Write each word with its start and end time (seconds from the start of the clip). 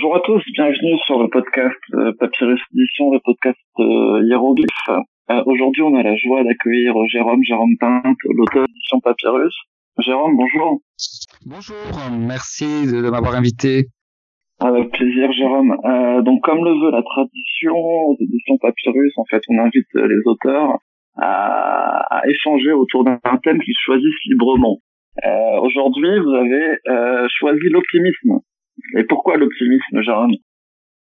Bonjour 0.00 0.14
à 0.14 0.20
tous, 0.20 0.40
bienvenue 0.54 0.96
sur 1.06 1.18
le 1.20 1.28
podcast 1.28 1.74
euh, 1.94 2.12
Papyrus 2.20 2.60
Édition, 2.72 3.10
le 3.10 3.18
podcast 3.18 3.58
euh, 3.80 4.22
Hiéroglyphe. 4.28 4.68
Euh, 5.28 5.42
Aujourd'hui, 5.46 5.82
on 5.82 5.96
a 5.96 6.04
la 6.04 6.14
joie 6.14 6.44
d'accueillir 6.44 6.94
Jérôme, 7.08 7.42
Jérôme 7.42 7.76
Pinte, 7.80 8.16
l'auteur 8.22 8.68
d'édition 8.68 9.00
Papyrus. 9.00 9.52
Jérôme, 9.98 10.36
bonjour. 10.36 10.78
Bonjour, 11.46 11.76
merci 12.16 12.86
de, 12.86 13.02
de 13.02 13.10
m'avoir 13.10 13.34
invité. 13.34 13.86
Avec 14.60 14.92
plaisir, 14.92 15.32
Jérôme. 15.32 15.76
Euh, 15.84 16.22
donc, 16.22 16.42
comme 16.44 16.64
le 16.64 16.78
veut 16.80 16.92
la 16.92 17.02
tradition 17.02 17.74
d'édition 18.20 18.56
Papyrus, 18.58 19.12
en 19.16 19.24
fait, 19.24 19.42
on 19.48 19.58
invite 19.58 19.88
les 19.94 20.22
auteurs 20.26 20.78
à, 21.16 22.20
à 22.20 22.28
échanger 22.28 22.70
autour 22.70 23.02
d'un 23.02 23.18
thème 23.42 23.60
qu'ils 23.60 23.74
choisissent 23.84 24.24
librement. 24.26 24.78
Euh, 25.26 25.58
Aujourd'hui, 25.62 26.20
vous 26.20 26.34
avez 26.34 26.78
euh, 26.86 27.26
choisi 27.36 27.68
l'optimisme. 27.70 28.38
Et 28.96 29.04
pourquoi 29.04 29.36
l'optimisme, 29.36 30.02
Jérôme? 30.02 30.32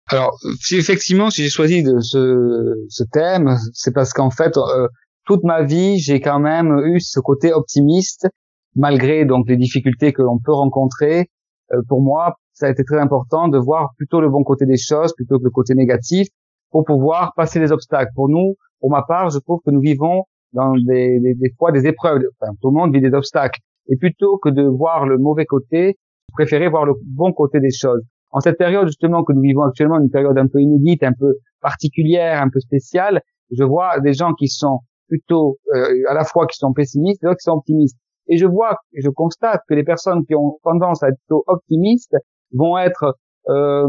Alors, 0.07 0.38
si 0.59 0.76
effectivement, 0.76 1.30
si 1.30 1.44
j'ai 1.44 1.49
choisi 1.49 1.81
de 1.84 1.99
ce, 1.99 2.86
ce 2.89 3.03
thème, 3.12 3.55
c'est 3.73 3.94
parce 3.94 4.13
qu'en 4.13 4.30
fait, 4.30 4.58
euh, 4.58 4.88
toute 5.26 5.44
ma 5.44 5.63
vie, 5.63 5.98
j'ai 5.98 6.20
quand 6.20 6.39
même 6.39 6.77
eu 6.86 6.99
ce 6.99 7.20
côté 7.20 7.53
optimiste, 7.53 8.27
malgré 8.76 9.26
donc 9.26 9.48
les 9.48 9.55
difficultés 9.55 10.12
que 10.12 10.22
l'on 10.22 10.39
peut 10.39 10.52
rencontrer. 10.53 11.27
Euh, 11.72 11.81
pour 11.88 12.02
moi, 12.02 12.36
ça 12.52 12.67
a 12.67 12.70
été 12.70 12.84
très 12.84 12.99
important 12.99 13.48
de 13.48 13.58
voir 13.58 13.91
plutôt 13.98 14.20
le 14.20 14.30
bon 14.30 14.44
côté 14.44 14.66
des 14.66 14.77
choses 14.77 15.14
plutôt 15.16 15.39
que 15.39 15.44
le 15.45 15.50
côté 15.50 15.73
négatif 15.73 16.27
pour 16.70 16.84
pouvoir 16.84 17.34
passer 17.36 17.59
les 17.59 17.72
obstacles. 17.72 18.11
Pour 18.16 18.30
nous, 18.30 18.55
pour 18.80 18.91
ma 18.91 19.03
part, 19.03 19.30
je 19.30 19.39
trouve 19.39 19.59
que 19.66 19.72
nous 19.72 19.81
vivons 19.81 20.23
dans 20.52 20.73
des, 20.73 21.20
des, 21.20 21.34
des 21.36 21.53
fois 21.58 21.72
des 21.72 21.88
épreuves. 21.88 22.22
Enfin, 22.39 22.52
tout 22.61 22.70
le 22.70 22.75
monde 22.75 22.94
vit 22.94 23.02
des 23.02 23.14
obstacles. 23.14 23.59
Et 23.88 23.95
plutôt 23.98 24.38
que 24.38 24.50
de 24.50 24.64
voir 24.64 25.05
le 25.05 25.17
mauvais 25.17 25.45
côté, 25.45 25.98
préférer 26.34 26.70
voir 26.70 26.86
le 26.86 26.94
bon 27.05 27.32
côté 27.32 27.60
des 27.60 27.72
choses. 27.72 28.02
En 28.32 28.40
cette 28.40 28.58
période 28.58 28.88
justement 28.88 29.23
que 29.23 29.34
nous 29.34 29.42
vivons 29.42 29.64
actuellement, 29.64 30.00
une 30.00 30.10
période 30.10 30.38
un 30.38 30.48
peu 30.48 30.59
inédite, 30.59 31.04
un 31.04 31.14
peu 31.14 31.36
particulière, 31.62 32.42
un 32.42 32.50
peu 32.50 32.59
spéciale, 32.59 33.22
je 33.56 33.64
vois 33.64 34.00
des 34.00 34.14
gens 34.14 34.34
qui 34.34 34.48
sont 34.48 34.80
plutôt 35.08 35.58
euh, 35.75 36.09
à 36.09 36.14
la 36.14 36.23
fois 36.23 36.48
qui 36.48 36.58
sont 36.58 36.73
pessimistes 36.73 37.23
et 37.23 37.28
d'autres 37.28 37.38
qui 37.38 37.44
sont 37.44 37.58
optimistes. 37.58 37.98
Et 38.28 38.38
je 38.38 38.45
vois, 38.45 38.78
je 38.98 39.09
constate 39.09 39.62
que 39.67 39.73
les 39.73 39.84
personnes 39.84 40.25
qui 40.25 40.34
ont 40.34 40.58
tendance 40.64 41.03
à 41.03 41.09
être 41.09 41.17
plutôt 41.17 41.44
optimistes 41.48 42.16
vont 42.53 42.78
être 42.78 43.18
euh, 43.50 43.88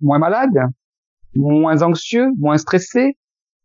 moins 0.00 0.18
malades, 0.18 0.58
moins 1.34 1.82
anxieux, 1.82 2.28
moins 2.38 2.56
stressés, 2.56 3.16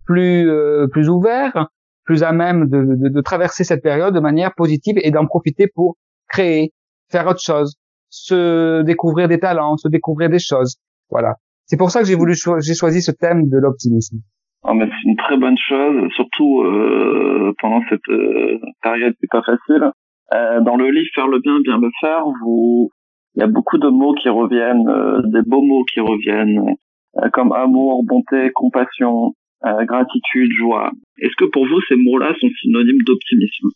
plus 0.05 0.49
euh, 0.49 0.87
plus 0.87 1.09
ouverts, 1.09 1.67
plus 2.05 2.23
à 2.23 2.31
même 2.31 2.67
de, 2.69 2.95
de, 2.95 3.09
de 3.09 3.21
traverser 3.21 3.63
cette 3.63 3.81
période 3.81 4.13
de 4.13 4.19
manière 4.19 4.53
positive 4.55 4.95
et 5.01 5.11
d'en 5.11 5.25
profiter 5.25 5.67
pour 5.73 5.97
créer, 6.29 6.73
faire 7.09 7.27
autre 7.27 7.41
chose, 7.41 7.75
se 8.11 8.83
découvrir 8.83 9.27
des 9.27 9.39
talents, 9.39 9.77
se 9.77 9.87
découvrir 9.87 10.29
des 10.29 10.39
choses. 10.39 10.77
Voilà. 11.09 11.35
C'est 11.65 11.77
pour 11.77 11.89
ça 11.89 12.01
que 12.01 12.05
j'ai 12.05 12.15
voulu 12.15 12.35
cho 12.35 12.59
j'ai 12.59 12.75
choisi 12.75 13.01
ce 13.01 13.11
thème 13.11 13.47
de 13.49 13.57
l'optimisme. 13.57 14.17
Oh, 14.63 14.73
mais 14.75 14.85
c'est 14.85 15.09
une 15.09 15.15
très 15.15 15.37
bonne 15.37 15.57
chose, 15.57 16.11
surtout 16.15 16.61
euh, 16.61 17.51
pendant 17.59 17.81
cette 17.89 18.07
euh, 18.09 18.59
période 18.83 19.15
qui 19.15 19.25
est 19.25 19.31
pas 19.31 19.41
facile. 19.41 19.91
Euh, 20.33 20.61
dans 20.61 20.75
le 20.75 20.91
livre 20.91 21.09
Faire 21.15 21.27
le 21.27 21.39
bien, 21.39 21.59
bien 21.61 21.79
le 21.79 21.89
faire, 21.99 22.23
vous, 22.43 22.91
il 23.35 23.39
y 23.39 23.43
a 23.43 23.47
beaucoup 23.47 23.79
de 23.79 23.87
mots 23.87 24.13
qui 24.13 24.29
reviennent, 24.29 24.87
euh, 24.87 25.21
des 25.25 25.41
beaux 25.41 25.63
mots 25.63 25.83
qui 25.91 25.99
reviennent, 25.99 26.75
euh, 27.17 27.29
comme 27.33 27.53
amour, 27.53 28.03
bonté, 28.05 28.51
compassion, 28.53 29.33
gratitude, 29.63 30.51
joie. 30.57 30.91
Est-ce 31.19 31.35
que 31.37 31.45
pour 31.45 31.67
vous 31.67 31.81
ces 31.87 31.95
mots-là 31.95 32.33
sont 32.39 32.49
synonymes 32.61 33.03
d'optimisme? 33.05 33.69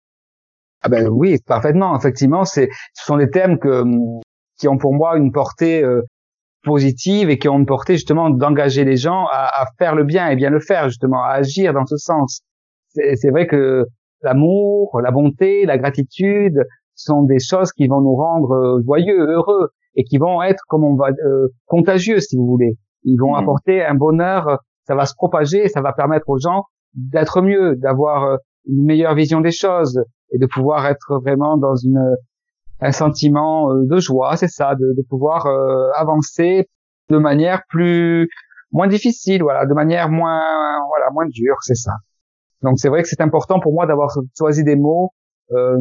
Ah 0.86 0.90
ben 0.90 1.08
oui, 1.08 1.40
parfaitement. 1.48 1.98
Effectivement, 1.98 2.46
c'est, 2.46 2.70
ce 2.94 3.06
sont 3.06 3.18
des 3.18 3.32
thèmes 3.32 3.58
que 3.58 3.84
qui 4.60 4.68
ont 4.68 4.78
pour 4.78 4.94
moi 4.94 5.18
une 5.18 5.32
portée 5.32 5.84
euh, 5.84 6.04
positive 6.64 7.32
et 7.32 7.40
qui 7.40 7.50
ont 7.50 7.58
une 7.58 7.66
portée 7.66 7.94
justement 7.94 8.30
d'engager 8.30 8.86
les 8.86 8.96
gens 8.96 9.26
à, 9.32 9.48
à, 9.48 9.66
faire 9.80 9.96
le 9.96 10.04
bien 10.04 10.30
et 10.30 10.36
bien 10.36 10.52
le 10.52 10.60
faire 10.60 10.88
justement, 10.88 11.24
à 11.24 11.32
agir 11.32 11.74
dans 11.74 11.88
ce 11.88 11.98
sens. 11.98 12.42
C'est 12.94 13.32
vrai 13.32 13.48
que 13.48 13.86
l'amour, 14.22 15.02
la 15.02 15.10
bonté, 15.10 15.66
la 15.66 15.80
gratitude 15.80 16.64
sont 16.94 17.24
des 17.24 17.40
choses 17.40 17.72
qui 17.72 17.88
vont 17.88 18.02
nous 18.02 18.16
rendre 18.16 18.52
euh, 18.52 18.82
joyeux, 18.86 19.28
heureux 19.28 19.70
et 19.96 20.04
qui 20.04 20.20
vont 20.20 20.44
être, 20.44 20.64
comme 20.68 20.84
on 20.84 20.96
va, 20.96 21.08
euh, 21.08 21.48
contagieux 21.66 22.20
si 22.20 22.38
vous 22.38 22.46
voulez. 22.46 22.78
Ils 23.06 23.18
vont 23.18 23.34
mmh. 23.34 23.40
apporter 23.40 23.84
un 23.84 23.96
bonheur, 23.96 24.60
ça 24.84 24.94
va 24.94 25.08
se 25.08 25.16
propager 25.16 25.66
et 25.66 25.70
ça 25.70 25.82
va 25.82 25.94
permettre 25.94 26.30
aux 26.30 26.38
gens 26.38 26.66
d'être 26.94 27.42
mieux, 27.42 27.76
d'avoir 27.76 28.24
euh, 28.24 28.38
une 28.68 28.86
meilleure 28.86 29.16
vision 29.16 29.42
des 29.42 29.52
choses 29.52 30.02
et 30.32 30.38
de 30.38 30.46
pouvoir 30.46 30.86
être 30.88 31.20
vraiment 31.24 31.58
dans 31.58 31.76
une 31.76 32.16
un 32.82 32.92
sentiment 32.92 33.72
euh, 33.72 33.86
de 33.86 33.98
joie, 34.00 34.36
c'est 34.36 34.50
ça, 34.50 34.76
de, 34.76 34.94
de 34.98 35.04
pouvoir 35.08 35.46
euh, 35.46 35.90
avancer 35.96 36.68
de 37.10 37.18
manière 37.18 37.62
plus 37.70 38.28
moins 38.72 38.88
difficile, 38.88 39.44
voilà, 39.44 39.66
de 39.66 39.74
manière 39.74 40.10
moins 40.10 40.42
voilà 40.90 41.12
moins 41.14 41.26
dure, 41.28 41.56
c'est 41.62 41.76
ça. 41.76 41.94
Donc 42.64 42.80
c'est 42.80 42.90
vrai 42.90 43.02
que 43.02 43.08
c'est 43.08 43.22
important 43.22 43.60
pour 43.60 43.74
moi 43.74 43.86
d'avoir 43.86 44.10
choisi 44.38 44.64
des 44.64 44.76
mots 44.76 45.12
euh, 45.52 45.78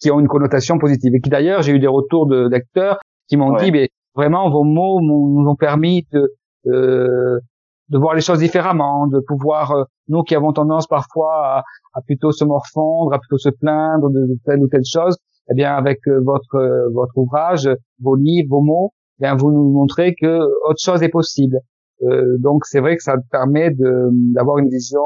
qui 0.00 0.10
ont 0.10 0.20
une 0.20 0.28
connotation 0.28 0.78
positive 0.78 1.14
et 1.14 1.20
qui 1.20 1.28
d'ailleurs 1.28 1.62
j'ai 1.62 1.72
eu 1.72 1.78
des 1.78 1.88
retours 1.88 2.26
de 2.26 2.48
d'acteurs 2.48 2.98
qui 3.28 3.36
m'ont 3.36 3.52
ouais. 3.52 3.64
dit 3.64 3.72
mais 3.72 3.88
vraiment 4.14 4.48
vos 4.50 4.64
mots 4.64 5.00
nous 5.00 5.44
ont 5.48 5.56
permis 5.56 6.06
de 6.12 6.32
euh, 6.66 7.40
de 7.88 7.98
voir 7.98 8.14
les 8.14 8.20
choses 8.20 8.38
différemment, 8.38 9.06
de 9.06 9.20
pouvoir 9.20 9.72
euh, 9.72 9.84
nous 10.08 10.22
qui 10.22 10.34
avons 10.34 10.52
tendance 10.52 10.86
parfois 10.86 11.58
à, 11.58 11.62
à, 11.94 12.02
plutôt 12.02 12.32
se 12.32 12.44
morfondre, 12.44 13.12
à 13.14 13.18
plutôt 13.18 13.38
se 13.38 13.48
plaindre 13.48 14.10
de, 14.10 14.38
telle 14.44 14.60
ou 14.62 14.68
telle 14.68 14.84
chose, 14.84 15.16
eh 15.50 15.54
bien 15.54 15.74
avec 15.74 16.06
euh, 16.06 16.20
votre 16.24 16.56
euh, 16.56 16.88
votre 16.92 17.16
ouvrage, 17.16 17.68
vos 18.00 18.14
livres, 18.14 18.48
vos 18.50 18.62
mots, 18.62 18.92
eh 19.18 19.24
bien 19.24 19.34
vous 19.34 19.50
nous 19.50 19.72
montrez 19.72 20.14
que 20.14 20.40
autre 20.68 20.80
chose 20.80 21.02
est 21.02 21.08
possible. 21.08 21.58
Euh, 22.02 22.36
donc 22.38 22.64
c'est 22.66 22.80
vrai 22.80 22.96
que 22.96 23.02
ça 23.02 23.16
permet 23.30 23.70
d'avoir 23.70 24.58
une 24.58 24.68
vision, 24.68 25.02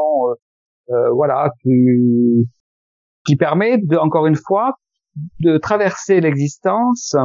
voilà, 1.14 1.50
qui 1.62 2.48
qui 3.24 3.36
permet 3.36 3.78
de, 3.78 3.96
encore 3.96 4.26
une 4.26 4.36
fois 4.36 4.74
de 5.40 5.56
traverser 5.58 6.20
l'existence 6.20 7.16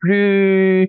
plus 0.00 0.88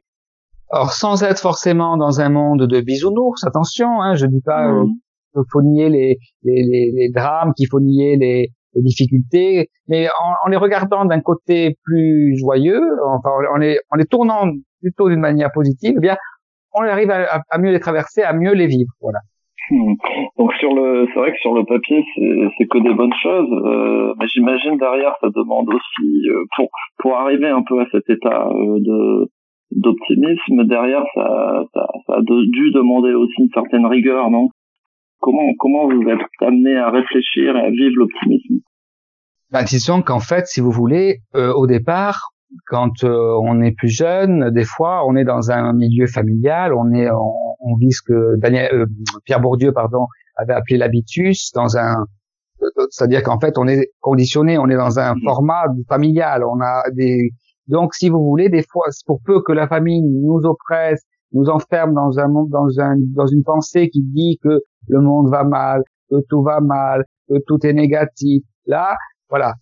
alors 0.71 0.91
sans 0.91 1.23
être 1.23 1.39
forcément 1.39 1.97
dans 1.97 2.19
un 2.19 2.29
monde 2.29 2.67
de 2.67 2.81
bisounours, 2.81 3.43
attention, 3.45 4.01
hein, 4.01 4.15
je 4.15 4.25
dis 4.25 4.41
pas 4.41 4.67
mmh. 4.67 4.87
qu'il 5.33 5.43
faut 5.51 5.61
nier 5.61 5.89
les, 5.89 6.17
les, 6.43 6.63
les, 6.63 6.91
les 6.93 7.09
drames, 7.09 7.53
qu'il 7.55 7.67
faut 7.69 7.79
nier 7.79 8.17
les, 8.17 8.49
les 8.73 8.81
difficultés, 8.81 9.69
mais 9.87 10.07
en, 10.07 10.33
en 10.45 10.49
les 10.49 10.57
regardant 10.57 11.05
d'un 11.05 11.21
côté 11.21 11.77
plus 11.83 12.37
joyeux, 12.37 12.81
enfin 13.05 13.29
en 13.53 13.57
les, 13.57 13.79
en 13.91 13.97
les 13.97 14.05
tournant 14.05 14.51
plutôt 14.81 15.09
d'une 15.09 15.19
manière 15.19 15.51
positive, 15.53 15.93
eh 15.97 15.99
bien 15.99 16.17
on 16.73 16.81
arrive 16.81 17.09
à, 17.11 17.41
à, 17.49 17.57
mieux 17.57 17.71
les 17.71 17.79
traverser, 17.79 18.21
à 18.21 18.33
mieux 18.33 18.53
les 18.53 18.67
vivre. 18.67 18.91
Voilà. 19.01 19.19
Hmm. 19.69 19.95
Donc 20.37 20.53
sur 20.59 20.73
le, 20.73 21.07
c'est 21.07 21.19
vrai 21.19 21.31
que 21.31 21.39
sur 21.39 21.53
le 21.53 21.65
papier 21.65 22.03
c'est 22.57 22.67
que 22.67 22.77
des 22.77 22.93
bonnes 22.93 23.13
choses, 23.21 23.49
euh, 23.51 24.13
mais 24.19 24.27
j'imagine 24.27 24.77
derrière 24.77 25.13
ça 25.19 25.27
demande 25.33 25.67
aussi 25.69 26.29
euh, 26.29 26.43
pour 26.55 26.69
pour 26.99 27.17
arriver 27.17 27.49
un 27.49 27.63
peu 27.67 27.81
à 27.81 27.85
cet 27.91 28.09
état 28.09 28.47
euh, 28.47 28.79
de 28.79 29.29
d'optimisme 29.71 30.65
derrière 30.65 31.03
ça, 31.13 31.63
ça, 31.73 31.87
ça 32.07 32.13
a 32.13 32.21
dû 32.21 32.71
demander 32.71 33.13
aussi 33.13 33.33
une 33.39 33.49
certaine 33.53 33.85
rigueur 33.85 34.29
non? 34.29 34.49
Comment 35.19 35.53
comment 35.57 35.87
vous 35.87 36.07
êtes 36.09 36.19
amené 36.41 36.77
à 36.77 36.89
réfléchir 36.91 37.55
et 37.55 37.59
à 37.59 37.69
vivre 37.69 37.95
l'optimisme? 37.97 38.59
Ben, 39.51 39.63
disons 39.63 40.01
qu'en 40.01 40.19
fait, 40.19 40.45
si 40.45 40.59
vous 40.59 40.71
voulez, 40.71 41.19
euh, 41.35 41.53
au 41.53 41.67
départ, 41.67 42.31
quand 42.65 43.03
euh, 43.03 43.37
on 43.41 43.61
est 43.61 43.71
plus 43.71 43.89
jeune, 43.89 44.51
des 44.51 44.65
fois, 44.65 45.05
on 45.07 45.15
est 45.15 45.23
dans 45.23 45.51
un 45.51 45.73
milieu 45.73 46.05
familial, 46.05 46.73
on 46.73 46.91
est, 46.93 47.09
on, 47.09 47.33
on 47.61 47.75
vit 47.77 47.91
ce 47.91 48.01
que 48.01 48.37
Daniel, 48.39 48.69
euh, 48.73 48.85
Pierre 49.25 49.39
Bourdieu, 49.39 49.71
pardon, 49.71 50.07
avait 50.35 50.53
appelé 50.53 50.77
l'habitus, 50.77 51.51
dans 51.53 51.77
un, 51.77 52.05
c'est-à-dire 52.89 53.23
qu'en 53.23 53.39
fait, 53.39 53.57
on 53.57 53.67
est 53.67 53.89
conditionné, 53.99 54.57
on 54.57 54.67
est 54.67 54.75
dans 54.75 54.99
un 54.99 55.15
mmh. 55.15 55.21
format 55.23 55.63
familial, 55.87 56.43
on 56.43 56.59
a 56.61 56.83
des, 56.93 57.31
donc 57.67 57.93
si 57.93 58.09
vous 58.09 58.23
voulez, 58.23 58.49
des 58.49 58.63
fois, 58.63 58.85
pour 59.05 59.19
peu 59.25 59.41
que 59.41 59.51
la 59.51 59.67
famille 59.67 60.01
nous 60.01 60.41
oppresse, 60.43 61.01
nous 61.33 61.49
enferme 61.49 61.93
dans 61.93 62.19
un 62.19 62.27
monde, 62.27 62.49
dans 62.49 62.79
un, 62.79 62.95
dans 63.15 63.27
une 63.27 63.43
pensée 63.43 63.89
qui 63.89 64.01
dit 64.01 64.39
que 64.41 64.61
le 64.87 65.01
monde 65.01 65.29
va 65.29 65.43
mal, 65.43 65.81
que 66.09 66.15
tout 66.29 66.41
va 66.41 66.61
mal, 66.61 67.03
que 67.27 67.35
tout 67.45 67.65
est 67.65 67.73
négatif. 67.73 68.43
Là, 68.65 68.95
voilà. 69.29 69.53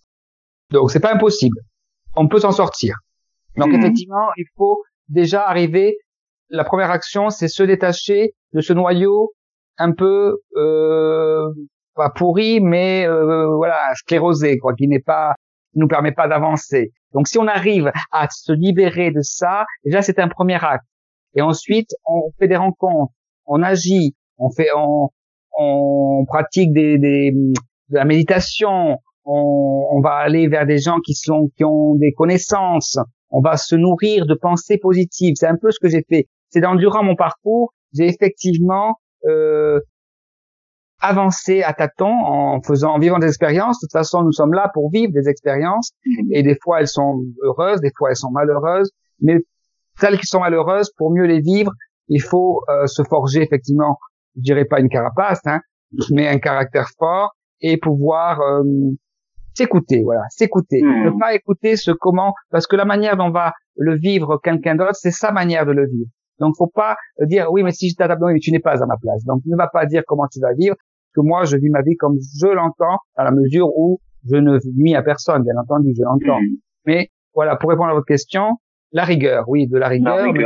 Donc 0.70 0.90
c'est 0.90 1.00
pas 1.00 1.12
impossible. 1.12 1.58
On 2.16 2.28
peut 2.28 2.38
s'en 2.38 2.52
sortir. 2.52 2.96
Donc 3.56 3.68
mmh. 3.68 3.74
effectivement, 3.74 4.28
il 4.36 4.46
faut 4.56 4.82
déjà 5.08 5.42
arriver. 5.42 5.96
La 6.48 6.62
première 6.62 6.90
action, 6.90 7.30
c'est 7.30 7.48
se 7.48 7.64
détacher 7.64 8.34
de 8.52 8.60
ce 8.60 8.72
noyau 8.72 9.32
un 9.78 9.92
peu 9.92 10.38
euh, 10.56 11.48
pas 11.94 12.10
pourri, 12.10 12.60
mais 12.60 13.06
euh, 13.06 13.48
voilà 13.56 13.78
sclérosé, 13.94 14.58
quoi, 14.58 14.74
qui 14.74 14.86
n'est 14.86 15.00
pas 15.00 15.34
nous 15.76 15.88
permet 15.88 16.12
pas 16.12 16.26
d'avancer. 16.26 16.92
Donc 17.16 17.28
si 17.28 17.38
on 17.38 17.46
arrive 17.46 17.90
à 18.12 18.28
se 18.28 18.52
libérer 18.52 19.10
de 19.10 19.22
ça, 19.22 19.64
déjà 19.86 20.02
c'est 20.02 20.18
un 20.18 20.28
premier 20.28 20.62
acte. 20.62 20.84
Et 21.34 21.40
ensuite, 21.40 21.88
on 22.04 22.30
fait 22.38 22.46
des 22.46 22.56
rencontres, 22.56 23.10
on 23.46 23.62
agit, 23.62 24.14
on 24.36 24.50
fait, 24.50 24.68
on, 24.76 25.08
on 25.58 26.26
pratique 26.26 26.74
des, 26.74 26.98
des, 26.98 27.30
de 27.30 27.94
la 27.94 28.04
méditation, 28.04 28.98
on, 29.24 29.88
on, 29.92 30.00
va 30.02 30.16
aller 30.16 30.46
vers 30.46 30.66
des 30.66 30.76
gens 30.76 30.98
qui 31.00 31.14
sont 31.14 31.50
qui 31.56 31.64
ont 31.64 31.94
des 31.94 32.12
connaissances, 32.12 32.98
on 33.30 33.40
va 33.40 33.56
se 33.56 33.76
nourrir 33.76 34.26
de 34.26 34.34
pensées 34.34 34.76
positives. 34.76 35.36
C'est 35.36 35.48
un 35.48 35.56
peu 35.56 35.70
ce 35.70 35.78
que 35.80 35.88
j'ai 35.88 36.04
fait. 36.06 36.26
C'est 36.50 36.60
dans 36.60 36.74
durant 36.74 37.02
mon 37.02 37.16
parcours, 37.16 37.72
j'ai 37.94 38.08
effectivement 38.08 38.96
euh, 39.24 39.80
avancé 41.00 41.62
à 41.62 41.72
tâtons 41.72 42.06
en 42.06 42.60
faisant, 42.62 42.94
en 42.94 42.98
vivant 42.98 43.18
des 43.18 43.28
expériences. 43.28 43.78
De 43.80 43.86
toute 43.86 43.92
façon, 43.92 44.22
nous 44.22 44.32
sommes 44.32 44.52
là 44.52 44.70
pour 44.72 44.90
vivre 44.90 45.12
des 45.12 45.28
expériences, 45.28 45.92
et 46.32 46.42
des 46.42 46.56
fois 46.62 46.80
elles 46.80 46.88
sont 46.88 47.22
heureuses, 47.42 47.80
des 47.80 47.92
fois 47.96 48.10
elles 48.10 48.16
sont 48.16 48.30
malheureuses, 48.30 48.90
mais 49.20 49.38
celles 49.98 50.18
qui 50.18 50.26
sont 50.26 50.40
malheureuses, 50.40 50.90
pour 50.96 51.12
mieux 51.12 51.26
les 51.26 51.40
vivre, 51.40 51.72
il 52.08 52.22
faut 52.22 52.60
euh, 52.68 52.86
se 52.86 53.02
forger 53.02 53.42
effectivement, 53.42 53.98
je 54.36 54.42
dirais 54.42 54.64
pas 54.64 54.80
une 54.80 54.88
carapace, 54.88 55.40
hein, 55.46 55.60
mais 56.10 56.28
un 56.28 56.38
caractère 56.38 56.88
fort 56.98 57.32
et 57.60 57.78
pouvoir 57.78 58.40
euh, 58.40 58.62
s'écouter, 59.54 60.02
voilà, 60.02 60.22
s'écouter, 60.28 60.82
mmh. 60.82 61.04
ne 61.04 61.18
pas 61.18 61.34
écouter 61.34 61.76
ce 61.76 61.90
comment, 61.90 62.34
parce 62.50 62.66
que 62.66 62.76
la 62.76 62.84
manière 62.84 63.16
dont 63.16 63.30
va 63.30 63.52
le 63.76 63.96
vivre 63.96 64.38
quelqu'un 64.42 64.76
d'autre, 64.76 64.94
c'est 64.94 65.10
sa 65.10 65.32
manière 65.32 65.66
de 65.66 65.72
le 65.72 65.86
vivre. 65.86 66.10
Donc, 66.38 66.54
faut 66.56 66.66
pas 66.66 66.96
dire 67.20 67.50
oui, 67.50 67.62
mais 67.62 67.72
si 67.72 67.88
je 67.88 67.96
t'adapte, 67.96 68.22
tu 68.40 68.52
n'es 68.52 68.58
pas 68.58 68.82
à 68.82 68.86
ma 68.86 68.96
place. 69.00 69.24
Donc, 69.24 69.40
ne 69.46 69.56
va 69.56 69.68
pas 69.68 69.86
dire 69.86 70.02
comment 70.06 70.26
tu 70.30 70.40
vas 70.40 70.52
vivre, 70.52 70.76
que 71.16 71.20
moi, 71.22 71.44
je 71.44 71.56
vis 71.56 71.70
ma 71.70 71.82
vie 71.82 71.96
comme 71.96 72.16
je 72.40 72.46
l'entends, 72.46 72.98
dans 73.16 73.24
la 73.24 73.30
mesure 73.32 73.68
où 73.76 74.00
je 74.28 74.36
ne 74.36 74.58
nuis 74.76 74.94
à 74.94 75.02
personne, 75.02 75.42
bien 75.42 75.54
entendu, 75.60 75.92
je 75.96 76.02
l'entends. 76.02 76.40
Mmh. 76.40 76.56
Mais 76.86 77.10
voilà, 77.34 77.56
pour 77.56 77.70
répondre 77.70 77.90
à 77.90 77.94
votre 77.94 78.06
question, 78.06 78.56
la 78.92 79.04
rigueur, 79.04 79.48
oui, 79.48 79.66
de 79.66 79.78
la 79.78 79.88
rigueur, 79.88 80.32
mais 80.32 80.44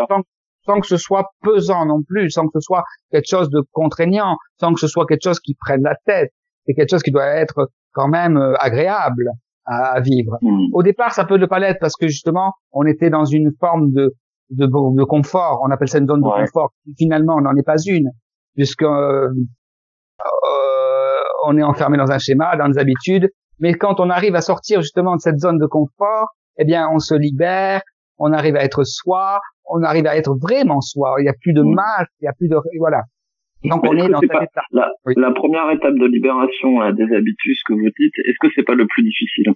sans, 0.67 0.81
que 0.81 0.87
ce 0.87 0.99
soit 0.99 1.31
pesant 1.43 1.87
non 1.87 2.03
plus, 2.03 2.31
sans 2.31 2.45
que 2.45 2.53
ce 2.55 2.61
soit 2.61 2.85
quelque 3.11 3.29
chose 3.29 3.51
de 3.51 3.63
contraignant, 3.73 4.37
sans 4.61 4.73
que 4.75 4.81
ce 4.81 4.87
soit 4.87 5.07
quelque 5.07 5.25
chose 5.25 5.41
qui 5.41 5.55
prenne 5.55 5.83
la 5.83 5.97
tête. 6.05 6.31
C'est 6.67 6.75
quelque 6.75 6.91
chose 6.91 7.03
qui 7.03 7.11
doit 7.11 7.27
être 7.27 7.71
quand 7.93 8.09
même 8.09 8.37
euh, 8.37 8.55
agréable 8.59 9.31
à, 9.65 10.01
vivre. 10.01 10.37
Mmh. 10.43 10.75
Au 10.75 10.83
départ, 10.83 11.13
ça 11.13 11.25
peut 11.25 11.39
ne 11.39 11.47
pas 11.47 11.59
l'être 11.59 11.79
parce 11.81 11.97
que 11.97 12.09
justement, 12.09 12.53
on 12.73 12.85
était 12.87 13.11
dans 13.11 13.25
une 13.25 13.53
forme 13.59 13.93
de, 13.93 14.15
de, 14.51 14.67
de 14.67 15.05
confort. 15.05 15.61
On 15.65 15.71
appelle 15.71 15.89
ça 15.89 15.99
une 15.99 16.07
zone 16.07 16.21
de 16.21 16.29
confort. 16.29 16.73
Finalement, 16.99 17.37
on 17.37 17.43
n'en 17.43 17.57
est 17.57 17.67
pas 17.67 17.81
une, 17.87 18.11
puisque 18.55 18.83
euh, 18.83 19.29
euh, 20.21 20.60
on 21.45 21.57
est 21.57 21.63
enfermé 21.63 21.99
dans 21.99 22.11
un 22.11 22.19
schéma, 22.19 22.57
dans 22.57 22.69
des 22.69 22.79
habitudes. 22.79 23.29
Mais 23.59 23.75
quand 23.75 24.01
on 24.01 24.11
arrive 24.11 24.35
à 24.35 24.41
sortir 24.41 24.81
justement 24.81 25.17
de 25.17 25.21
cette 25.21 25.39
zone 25.39 25.59
de 25.59 25.67
confort, 25.67 26.29
eh 26.59 26.65
bien, 26.65 26.89
on 26.93 26.99
se 26.99 27.15
libère, 27.15 27.83
on 28.19 28.33
arrive 28.33 28.57
à 28.57 28.65
être 28.65 28.85
soi, 28.85 29.41
on 29.65 29.83
arrive 29.83 30.07
à 30.07 30.17
être 30.17 30.35
vraiment 30.41 30.81
soi. 30.81 31.17
Il 31.19 31.23
n'y 31.23 31.29
a 31.29 31.35
plus 31.41 31.53
de 31.53 31.63
masque, 31.63 32.11
il 32.21 32.25
n'y 32.25 32.29
a 32.29 32.33
plus 32.33 32.49
de 32.49 32.57
voilà. 32.79 33.03
Donc 33.65 33.85
on 33.85 33.97
est, 33.97 34.09
dans 34.09 34.21
cet 34.21 34.31
état. 34.31 34.63
La, 34.73 34.91
la, 35.05 35.33
première 35.33 35.71
étape 35.71 35.95
de 35.95 36.07
libération 36.07 36.91
des 36.93 37.15
habitudes 37.15 37.57
que 37.67 37.75
vous 37.75 37.91
dites, 37.99 38.15
est-ce 38.25 38.37
que 38.41 38.49
c'est 38.55 38.63
pas 38.63 38.75
le 38.75 38.87
plus 38.87 39.03
difficile 39.03 39.53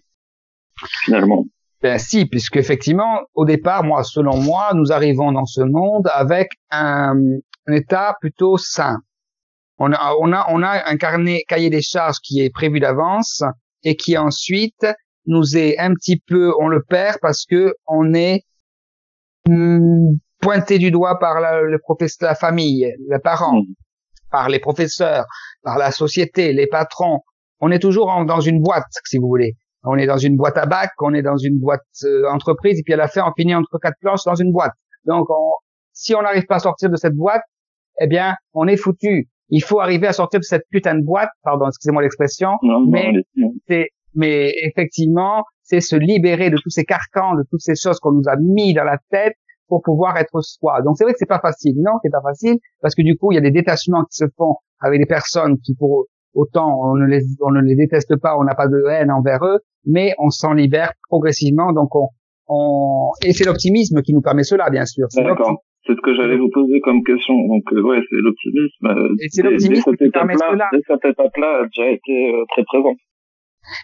finalement? 1.04 1.46
Ben 1.82 1.98
si, 1.98 2.26
puisque 2.26 2.56
effectivement, 2.56 3.22
au 3.34 3.44
départ, 3.44 3.84
moi, 3.84 4.02
selon 4.02 4.36
moi, 4.36 4.72
nous 4.74 4.92
arrivons 4.92 5.32
dans 5.32 5.46
ce 5.46 5.62
monde 5.62 6.08
avec 6.14 6.48
un, 6.70 7.14
un 7.66 7.72
état 7.72 8.16
plutôt 8.20 8.56
sain. 8.56 8.98
On 9.78 9.92
a, 9.92 10.14
on 10.20 10.32
a, 10.32 10.46
on 10.50 10.62
a 10.62 10.88
un 10.88 10.96
carnet, 10.96 11.42
cahier 11.48 11.70
des 11.70 11.82
charges 11.82 12.18
qui 12.22 12.40
est 12.40 12.50
prévu 12.50 12.80
d'avance 12.80 13.42
et 13.82 13.96
qui 13.96 14.16
ensuite 14.16 14.86
nous 15.26 15.56
est 15.56 15.78
un 15.78 15.94
petit 15.94 16.22
peu, 16.26 16.52
on 16.60 16.68
le 16.68 16.82
perd 16.82 17.18
parce 17.20 17.44
que 17.44 17.74
on 17.86 18.14
est 18.14 18.42
hmm, 19.48 20.14
pointé 20.40 20.78
du 20.78 20.90
doigt 20.90 21.18
par 21.18 21.40
la, 21.40 21.62
le 21.62 21.78
professeur, 21.78 22.28
la 22.28 22.34
famille, 22.34 22.92
les 23.10 23.18
parents, 23.18 23.60
mmh 23.60 23.74
par 24.34 24.48
les 24.48 24.58
professeurs, 24.58 25.26
par 25.62 25.78
la 25.78 25.92
société, 25.92 26.52
les 26.52 26.66
patrons. 26.66 27.20
On 27.60 27.70
est 27.70 27.78
toujours 27.78 28.08
dans 28.26 28.40
une 28.40 28.60
boîte, 28.60 28.90
si 29.04 29.16
vous 29.16 29.28
voulez. 29.28 29.52
On 29.84 29.96
est 29.96 30.06
dans 30.06 30.18
une 30.18 30.36
boîte 30.36 30.58
à 30.58 30.66
bac, 30.66 30.90
on 31.00 31.14
est 31.14 31.22
dans 31.22 31.36
une 31.36 31.60
boîte 31.60 31.86
euh, 32.02 32.28
entreprise, 32.28 32.80
et 32.80 32.82
puis 32.82 32.94
à 32.94 32.96
la 32.96 33.06
fin, 33.06 33.22
on 33.24 33.32
finit 33.40 33.54
entre 33.54 33.78
quatre 33.78 33.96
planches 34.00 34.24
dans 34.24 34.34
une 34.34 34.50
boîte. 34.50 34.72
Donc, 35.04 35.28
si 35.92 36.16
on 36.16 36.22
n'arrive 36.22 36.46
pas 36.46 36.56
à 36.56 36.58
sortir 36.58 36.90
de 36.90 36.96
cette 36.96 37.14
boîte, 37.14 37.44
eh 38.00 38.08
bien, 38.08 38.34
on 38.54 38.66
est 38.66 38.76
foutu. 38.76 39.28
Il 39.56 39.62
faut 39.62 39.78
arriver 39.78 40.08
à 40.08 40.12
sortir 40.12 40.40
de 40.40 40.44
cette 40.44 40.64
putain 40.68 40.96
de 40.96 41.04
boîte, 41.04 41.28
pardon, 41.44 41.68
excusez-moi 41.68 42.02
l'expression, 42.02 42.50
mais 42.88 43.12
c'est, 43.68 43.86
mais 44.12 44.52
effectivement, 44.64 45.44
c'est 45.62 45.80
se 45.80 45.94
libérer 45.94 46.50
de 46.50 46.56
tous 46.56 46.70
ces 46.70 46.84
carcans, 46.84 47.36
de 47.36 47.44
toutes 47.48 47.60
ces 47.60 47.76
choses 47.76 48.00
qu'on 48.00 48.10
nous 48.10 48.28
a 48.28 48.34
mis 48.36 48.74
dans 48.74 48.82
la 48.82 48.98
tête 49.10 49.34
pour 49.68 49.80
pouvoir 49.82 50.16
être 50.16 50.40
soi. 50.40 50.82
Donc 50.82 50.96
c'est 50.98 51.04
vrai 51.04 51.12
que 51.12 51.20
c'est 51.20 51.26
pas 51.26 51.38
facile. 51.38 51.76
Non, 51.76 51.92
c'est 52.02 52.10
pas 52.10 52.20
facile 52.20 52.56
parce 52.80 52.96
que 52.96 53.02
du 53.02 53.16
coup 53.16 53.30
il 53.30 53.36
y 53.36 53.38
a 53.38 53.40
des 53.40 53.52
détachements 53.52 54.02
qui 54.02 54.16
se 54.16 54.24
font 54.36 54.56
avec 54.80 54.98
des 54.98 55.06
personnes 55.06 55.56
qui 55.64 55.76
pour 55.76 56.06
autant 56.34 56.68
on 56.82 56.96
ne 56.96 57.06
les 57.06 57.22
on 57.40 57.52
ne 57.52 57.60
les 57.62 57.76
déteste 57.76 58.16
pas, 58.16 58.36
on 58.36 58.42
n'a 58.42 58.56
pas 58.56 58.66
de 58.66 58.82
haine 58.90 59.12
envers 59.12 59.44
eux, 59.44 59.60
mais 59.86 60.14
on 60.18 60.30
s'en 60.30 60.52
libère 60.52 60.92
progressivement. 61.08 61.72
Donc 61.72 61.94
on, 61.94 62.08
on... 62.48 63.10
et 63.24 63.32
c'est 63.32 63.44
l'optimisme 63.44 64.02
qui 64.02 64.12
nous 64.14 64.20
permet 64.20 64.42
cela, 64.42 64.68
bien 64.68 64.84
sûr. 64.84 65.06
C'est 65.86 65.94
ce 65.94 66.00
que 66.00 66.14
j'allais 66.14 66.36
vous 66.36 66.48
poser 66.50 66.80
comme 66.80 67.02
question. 67.04 67.34
Donc 67.46 67.64
euh, 67.72 67.82
ouais, 67.82 68.00
c'est 68.08 68.16
l'optimisme. 68.16 68.86
Euh, 68.86 69.14
et 69.20 69.28
c'est 69.28 69.42
l'optimisme 69.42 69.96
qui 69.96 70.08
permet 70.10 70.34
cela. 70.34 70.68
Cette 70.72 71.04
étape-là 71.04 71.62
a 71.62 71.66
déjà 71.66 71.90
été 71.90 72.34
euh, 72.34 72.44
très 72.48 72.64
présente. 72.64 72.96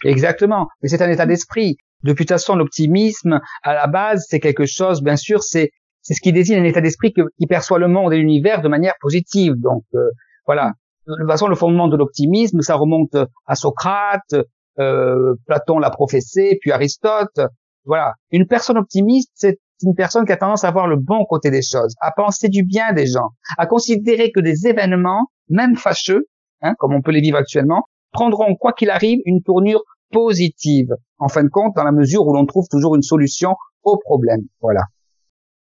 Exactement. 0.03 0.67
Mais 0.81 0.89
c'est 0.89 1.01
un 1.01 1.09
état 1.09 1.25
d'esprit. 1.25 1.77
De 2.03 2.13
toute 2.13 2.27
façon, 2.27 2.55
l'optimisme, 2.55 3.39
à 3.63 3.73
la 3.75 3.87
base, 3.87 4.25
c'est 4.27 4.39
quelque 4.39 4.65
chose, 4.65 5.03
bien 5.03 5.15
sûr, 5.15 5.43
c'est 5.43 5.69
c'est 6.01 6.15
ce 6.15 6.21
qui 6.21 6.33
désigne 6.33 6.57
un 6.57 6.63
état 6.63 6.81
d'esprit 6.81 7.13
qui 7.13 7.47
perçoit 7.47 7.77
le 7.77 7.87
monde 7.87 8.11
et 8.13 8.17
l'univers 8.17 8.61
de 8.61 8.67
manière 8.67 8.95
positive. 8.99 9.53
Donc 9.57 9.83
euh, 9.93 10.09
voilà. 10.45 10.73
De 11.07 11.15
toute 11.15 11.29
façon, 11.29 11.47
le 11.47 11.55
fondement 11.55 11.87
de 11.87 11.97
l'optimisme, 11.97 12.61
ça 12.61 12.75
remonte 12.75 13.15
à 13.45 13.55
Socrate, 13.55 14.35
euh, 14.79 15.35
Platon 15.45 15.79
l'a 15.79 15.89
professé, 15.89 16.57
puis 16.61 16.71
Aristote. 16.71 17.39
Voilà. 17.85 18.13
Une 18.31 18.47
personne 18.47 18.77
optimiste, 18.77 19.31
c'est 19.33 19.59
une 19.83 19.95
personne 19.95 20.25
qui 20.25 20.31
a 20.31 20.37
tendance 20.37 20.63
à 20.63 20.71
voir 20.71 20.87
le 20.87 20.97
bon 20.97 21.25
côté 21.25 21.51
des 21.51 21.61
choses, 21.61 21.95
à 22.01 22.11
penser 22.11 22.49
du 22.49 22.63
bien 22.63 22.93
des 22.93 23.05
gens, 23.05 23.29
à 23.57 23.65
considérer 23.65 24.31
que 24.31 24.39
des 24.39 24.67
événements, 24.67 25.27
même 25.49 25.75
fâcheux, 25.75 26.25
hein, 26.61 26.73
comme 26.79 26.93
on 26.93 27.01
peut 27.01 27.11
les 27.11 27.21
vivre 27.21 27.37
actuellement, 27.37 27.83
prendront, 28.11 28.55
quoi 28.55 28.73
qu'il 28.73 28.89
arrive, 28.89 29.19
une 29.25 29.41
tournure 29.41 29.81
positive, 30.11 30.89
en 31.19 31.27
fin 31.27 31.43
de 31.43 31.49
compte, 31.49 31.75
dans 31.75 31.83
la 31.83 31.91
mesure 31.91 32.25
où 32.25 32.33
l'on 32.33 32.45
trouve 32.45 32.65
toujours 32.69 32.95
une 32.95 33.01
solution 33.01 33.55
au 33.83 33.97
problème. 33.97 34.41
Voilà. 34.61 34.81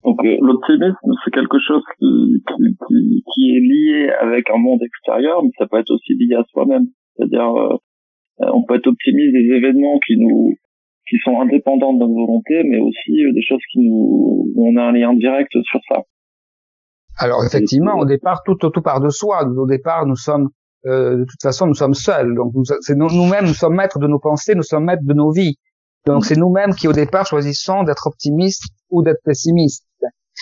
Donc 0.03 0.19
l'optimisme, 0.23 0.95
c'est 1.23 1.31
quelque 1.31 1.57
chose 1.59 1.81
qui, 1.97 2.43
qui, 2.47 3.23
qui, 3.33 3.57
est 3.57 3.59
lié 3.59 4.09
avec 4.21 4.49
un 4.51 4.57
monde 4.57 4.81
extérieur, 4.83 5.41
mais 5.43 5.49
ça 5.57 5.65
peut 5.65 5.79
être 5.79 5.89
aussi 5.89 6.13
lié 6.13 6.35
à 6.35 6.43
soi-même. 6.51 6.85
C'est-à-dire, 7.15 7.49
euh, 7.49 7.77
on 8.53 8.63
peut 8.65 8.75
être 8.75 8.85
optimiste 8.85 9.33
des 9.33 9.55
événements 9.55 9.97
qui 10.05 10.17
nous 10.17 10.53
qui 11.07 11.17
sont 11.23 11.39
indépendants 11.39 11.93
de 11.93 11.99
notre 11.99 12.13
volonté, 12.13 12.63
mais 12.63 12.79
aussi 12.79 13.23
euh, 13.23 13.33
des 13.33 13.41
choses 13.41 13.61
qui 13.71 13.79
nous 13.79 14.51
on 14.57 14.77
a 14.77 14.83
un 14.83 14.91
lien 14.91 15.13
direct 15.13 15.51
sur 15.51 15.79
ça. 15.87 16.01
Alors 17.17 17.43
effectivement, 17.45 17.97
au 17.97 18.05
départ, 18.05 18.41
tout, 18.43 18.55
tout 18.55 18.81
part 18.81 18.99
de 18.99 19.09
soi. 19.09 19.45
Au 19.45 19.67
départ, 19.67 20.05
nous 20.05 20.15
sommes 20.15 20.49
euh, 20.85 21.17
de 21.17 21.23
toute 21.23 21.41
façon, 21.41 21.65
nous 21.65 21.73
sommes 21.73 21.93
seuls. 21.93 22.35
Donc, 22.35 22.53
c'est 22.81 22.95
nous-mêmes, 22.95 23.45
nous 23.45 23.53
sommes 23.53 23.75
maîtres 23.75 23.99
de 23.99 24.07
nos 24.07 24.19
pensées, 24.19 24.53
nous 24.53 24.63
sommes 24.63 24.85
maîtres 24.85 25.03
de 25.03 25.13
nos 25.13 25.31
vies. 25.31 25.57
Donc, 26.05 26.25
c'est 26.25 26.35
nous-mêmes 26.35 26.75
qui, 26.75 26.87
au 26.87 26.93
départ, 26.93 27.25
choisissons 27.25 27.83
d'être 27.83 28.05
optimistes 28.05 28.65
ou 28.91 29.01
d'être 29.01 29.21
pessimistes. 29.23 29.87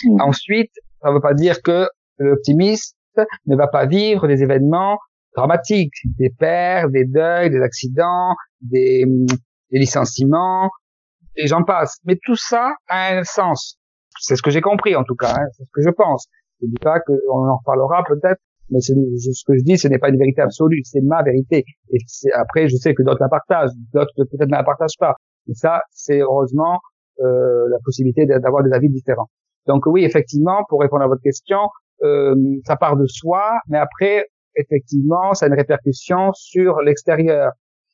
Mmh. 0.03 0.21
Ensuite, 0.21 0.71
ça 1.01 1.09
ne 1.09 1.13
veut 1.15 1.21
pas 1.21 1.33
dire 1.33 1.61
que 1.61 1.87
l'optimiste 2.17 2.97
ne 3.45 3.55
va 3.55 3.67
pas 3.67 3.85
vivre 3.85 4.27
des 4.27 4.43
événements 4.43 4.97
dramatiques, 5.35 5.93
des 6.17 6.29
pertes, 6.29 6.91
des 6.91 7.05
deuils, 7.05 7.49
des 7.49 7.61
accidents, 7.61 8.35
des, 8.61 9.05
des 9.73 9.79
licenciements, 9.79 10.69
et 11.35 11.47
j'en 11.47 11.63
passe. 11.63 11.97
Mais 12.05 12.17
tout 12.23 12.35
ça 12.35 12.75
a 12.87 13.17
un 13.17 13.23
sens. 13.23 13.77
C'est 14.19 14.37
ce 14.37 14.41
que 14.41 14.51
j'ai 14.51 14.61
compris, 14.61 14.95
en 14.95 15.03
tout 15.03 15.15
cas. 15.15 15.33
Hein. 15.35 15.45
C'est 15.57 15.63
ce 15.63 15.69
que 15.73 15.81
je 15.81 15.89
pense. 15.89 16.27
Je 16.61 16.67
dis 16.67 16.81
pas 16.81 16.99
qu'on 17.01 17.49
en 17.49 17.57
reparlera 17.57 18.03
peut-être 18.07 18.39
mais 18.69 18.79
ce 18.79 18.93
que 19.45 19.57
je 19.57 19.63
dis, 19.63 19.77
ce 19.77 19.87
n'est 19.87 19.99
pas 19.99 20.09
une 20.09 20.17
vérité 20.17 20.41
absolue, 20.41 20.81
c'est 20.83 21.01
ma 21.01 21.21
vérité. 21.21 21.63
Et 21.91 21.97
après, 22.33 22.67
je 22.67 22.75
sais 22.75 22.93
que 22.93 23.03
d'autres 23.03 23.21
la 23.21 23.29
partagent, 23.29 23.71
d'autres 23.93 24.11
peut-être 24.15 24.47
ne 24.47 24.55
la 24.55 24.63
partagent 24.63 24.97
pas. 24.97 25.15
Et 25.47 25.53
ça, 25.53 25.81
c'est 25.91 26.21
heureusement 26.21 26.79
euh, 27.19 27.67
la 27.69 27.77
possibilité 27.83 28.25
d'avoir 28.25 28.63
des 28.63 28.71
avis 28.71 28.89
différents. 28.89 29.29
Donc 29.67 29.85
oui, 29.85 30.03
effectivement, 30.03 30.63
pour 30.69 30.81
répondre 30.81 31.03
à 31.03 31.07
votre 31.07 31.21
question, 31.21 31.59
euh, 32.03 32.35
ça 32.65 32.75
part 32.75 32.97
de 32.97 33.05
soi, 33.05 33.59
mais 33.67 33.77
après, 33.77 34.25
effectivement, 34.55 35.33
ça 35.33 35.45
a 35.45 35.49
une 35.49 35.55
répercussion 35.55 36.31
sur 36.33 36.81
l'extérieur. 36.81 37.51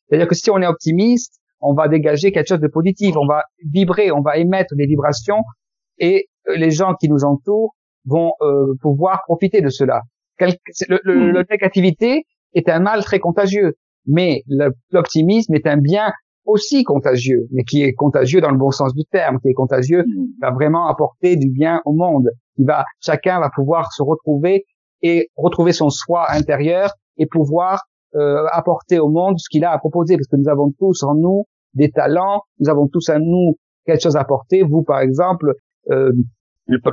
C'est-à-dire 0.07 0.27
que 0.27 0.35
si 0.35 0.49
on 0.49 0.59
est 0.59 0.67
optimiste, 0.67 1.39
on 1.61 1.73
va 1.73 1.87
dégager 1.87 2.31
quelque 2.31 2.47
chose 2.47 2.59
de 2.59 2.67
positif, 2.67 3.15
on 3.17 3.25
va 3.25 3.43
vibrer, 3.65 4.11
on 4.11 4.21
va 4.21 4.37
émettre 4.37 4.75
des 4.75 4.85
vibrations, 4.85 5.43
et 5.97 6.27
les 6.55 6.71
gens 6.71 6.93
qui 6.95 7.09
nous 7.09 7.23
entourent 7.23 7.75
vont 8.05 8.31
euh, 8.41 8.73
pouvoir 8.81 9.21
profiter 9.25 9.61
de 9.61 9.69
cela. 9.69 10.01
Le, 10.39 10.99
le, 11.03 11.31
la 11.31 11.43
négativité 11.49 12.23
est 12.53 12.69
un 12.69 12.79
mal 12.79 13.03
très 13.03 13.19
contagieux, 13.19 13.73
mais 14.05 14.43
l'optimisme 14.91 15.53
est 15.53 15.67
un 15.67 15.77
bien 15.77 16.11
aussi 16.45 16.83
contagieux, 16.83 17.47
mais 17.51 17.63
qui 17.63 17.83
est 17.83 17.93
contagieux 17.93 18.41
dans 18.41 18.49
le 18.49 18.57
bon 18.57 18.71
sens 18.71 18.93
du 18.93 19.03
terme, 19.05 19.39
qui 19.39 19.49
est 19.49 19.53
contagieux, 19.53 20.03
mm. 20.03 20.25
va 20.41 20.51
vraiment 20.51 20.87
apporter 20.87 21.35
du 21.35 21.49
bien 21.49 21.81
au 21.85 21.93
monde. 21.93 22.29
Il 22.57 22.65
va, 22.65 22.85
chacun 23.01 23.39
va 23.39 23.49
pouvoir 23.53 23.91
se 23.93 24.01
retrouver 24.01 24.65
et 25.01 25.29
retrouver 25.35 25.73
son 25.73 25.89
soi 25.89 26.25
intérieur 26.31 26.91
et 27.17 27.25
pouvoir 27.25 27.83
euh, 28.15 28.45
apporter 28.51 28.99
au 28.99 29.09
monde 29.09 29.35
ce 29.37 29.49
qu'il 29.49 29.63
a 29.65 29.71
à 29.71 29.77
proposer, 29.77 30.15
parce 30.15 30.27
que 30.27 30.37
nous 30.37 30.49
avons 30.49 30.71
tous 30.77 31.03
en 31.03 31.15
nous 31.15 31.45
des 31.73 31.91
talents, 31.91 32.41
nous 32.59 32.69
avons 32.69 32.87
tous 32.87 33.09
en 33.09 33.19
nous 33.19 33.55
quelque 33.85 34.01
chose 34.01 34.15
à 34.15 34.21
apporter. 34.21 34.63
Vous, 34.63 34.83
par 34.83 34.99
exemple, 34.99 35.53
euh, 35.91 36.11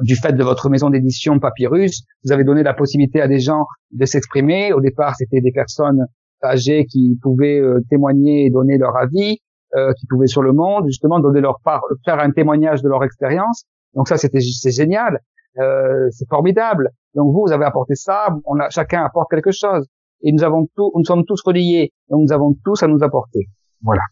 du 0.02 0.16
fait 0.16 0.32
de 0.32 0.42
votre 0.42 0.70
maison 0.70 0.90
d'édition 0.90 1.38
Papyrus, 1.38 2.02
vous 2.24 2.32
avez 2.32 2.44
donné 2.44 2.62
la 2.62 2.74
possibilité 2.74 3.20
à 3.20 3.28
des 3.28 3.40
gens 3.40 3.64
de 3.92 4.04
s'exprimer. 4.04 4.72
Au 4.72 4.80
départ, 4.80 5.14
c'était 5.16 5.40
des 5.40 5.52
personnes 5.52 6.06
âgées 6.42 6.86
qui 6.86 7.18
pouvaient 7.22 7.60
euh, 7.60 7.80
témoigner 7.90 8.46
et 8.46 8.50
donner 8.50 8.78
leur 8.78 8.96
avis, 8.96 9.38
euh, 9.74 9.92
qui 9.98 10.06
pouvaient 10.06 10.26
sur 10.26 10.42
le 10.42 10.52
monde, 10.52 10.86
justement 10.86 11.20
donner 11.20 11.40
leur 11.40 11.60
part, 11.64 11.82
faire 12.04 12.18
un 12.20 12.30
témoignage 12.30 12.82
de 12.82 12.88
leur 12.88 13.04
expérience. 13.04 13.64
Donc 13.94 14.08
ça, 14.08 14.16
c'était 14.16 14.40
c'est 14.40 14.70
génial, 14.70 15.18
euh, 15.58 16.06
c'est 16.10 16.28
formidable. 16.28 16.90
Donc 17.14 17.32
vous, 17.32 17.44
vous 17.46 17.52
avez 17.52 17.64
apporté 17.64 17.94
ça. 17.94 18.28
On 18.44 18.58
a 18.58 18.70
chacun 18.70 19.04
apporte 19.04 19.30
quelque 19.30 19.52
chose, 19.52 19.86
et 20.22 20.32
nous 20.32 20.44
avons 20.44 20.66
tout, 20.76 20.92
nous 20.94 21.04
sommes 21.04 21.24
tous 21.24 21.42
reliés. 21.44 21.90
Donc 22.08 22.22
nous 22.28 22.32
avons 22.32 22.54
tous 22.64 22.82
à 22.82 22.86
nous 22.86 23.02
apporter. 23.02 23.46
Voilà. 23.82 24.02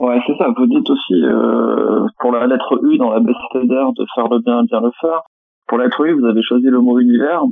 Ouais, 0.00 0.18
c'est 0.26 0.36
ça. 0.36 0.48
Vous 0.56 0.66
dites 0.66 0.88
aussi 0.88 1.14
euh, 1.14 2.06
pour 2.18 2.32
la 2.32 2.46
lettre 2.46 2.80
U 2.82 2.98
dans 2.98 3.10
la 3.10 3.20
best-seller 3.20 3.86
de 3.96 4.04
faire 4.14 4.28
le 4.28 4.40
bien, 4.40 4.64
bien 4.64 4.80
le 4.80 4.90
faire. 5.00 5.22
Pour 5.68 5.78
la 5.78 5.84
lettre 5.84 6.04
U, 6.04 6.18
vous 6.18 6.26
avez 6.26 6.42
choisi 6.42 6.66
le 6.66 6.80
mot 6.80 6.98
univers 6.98 7.42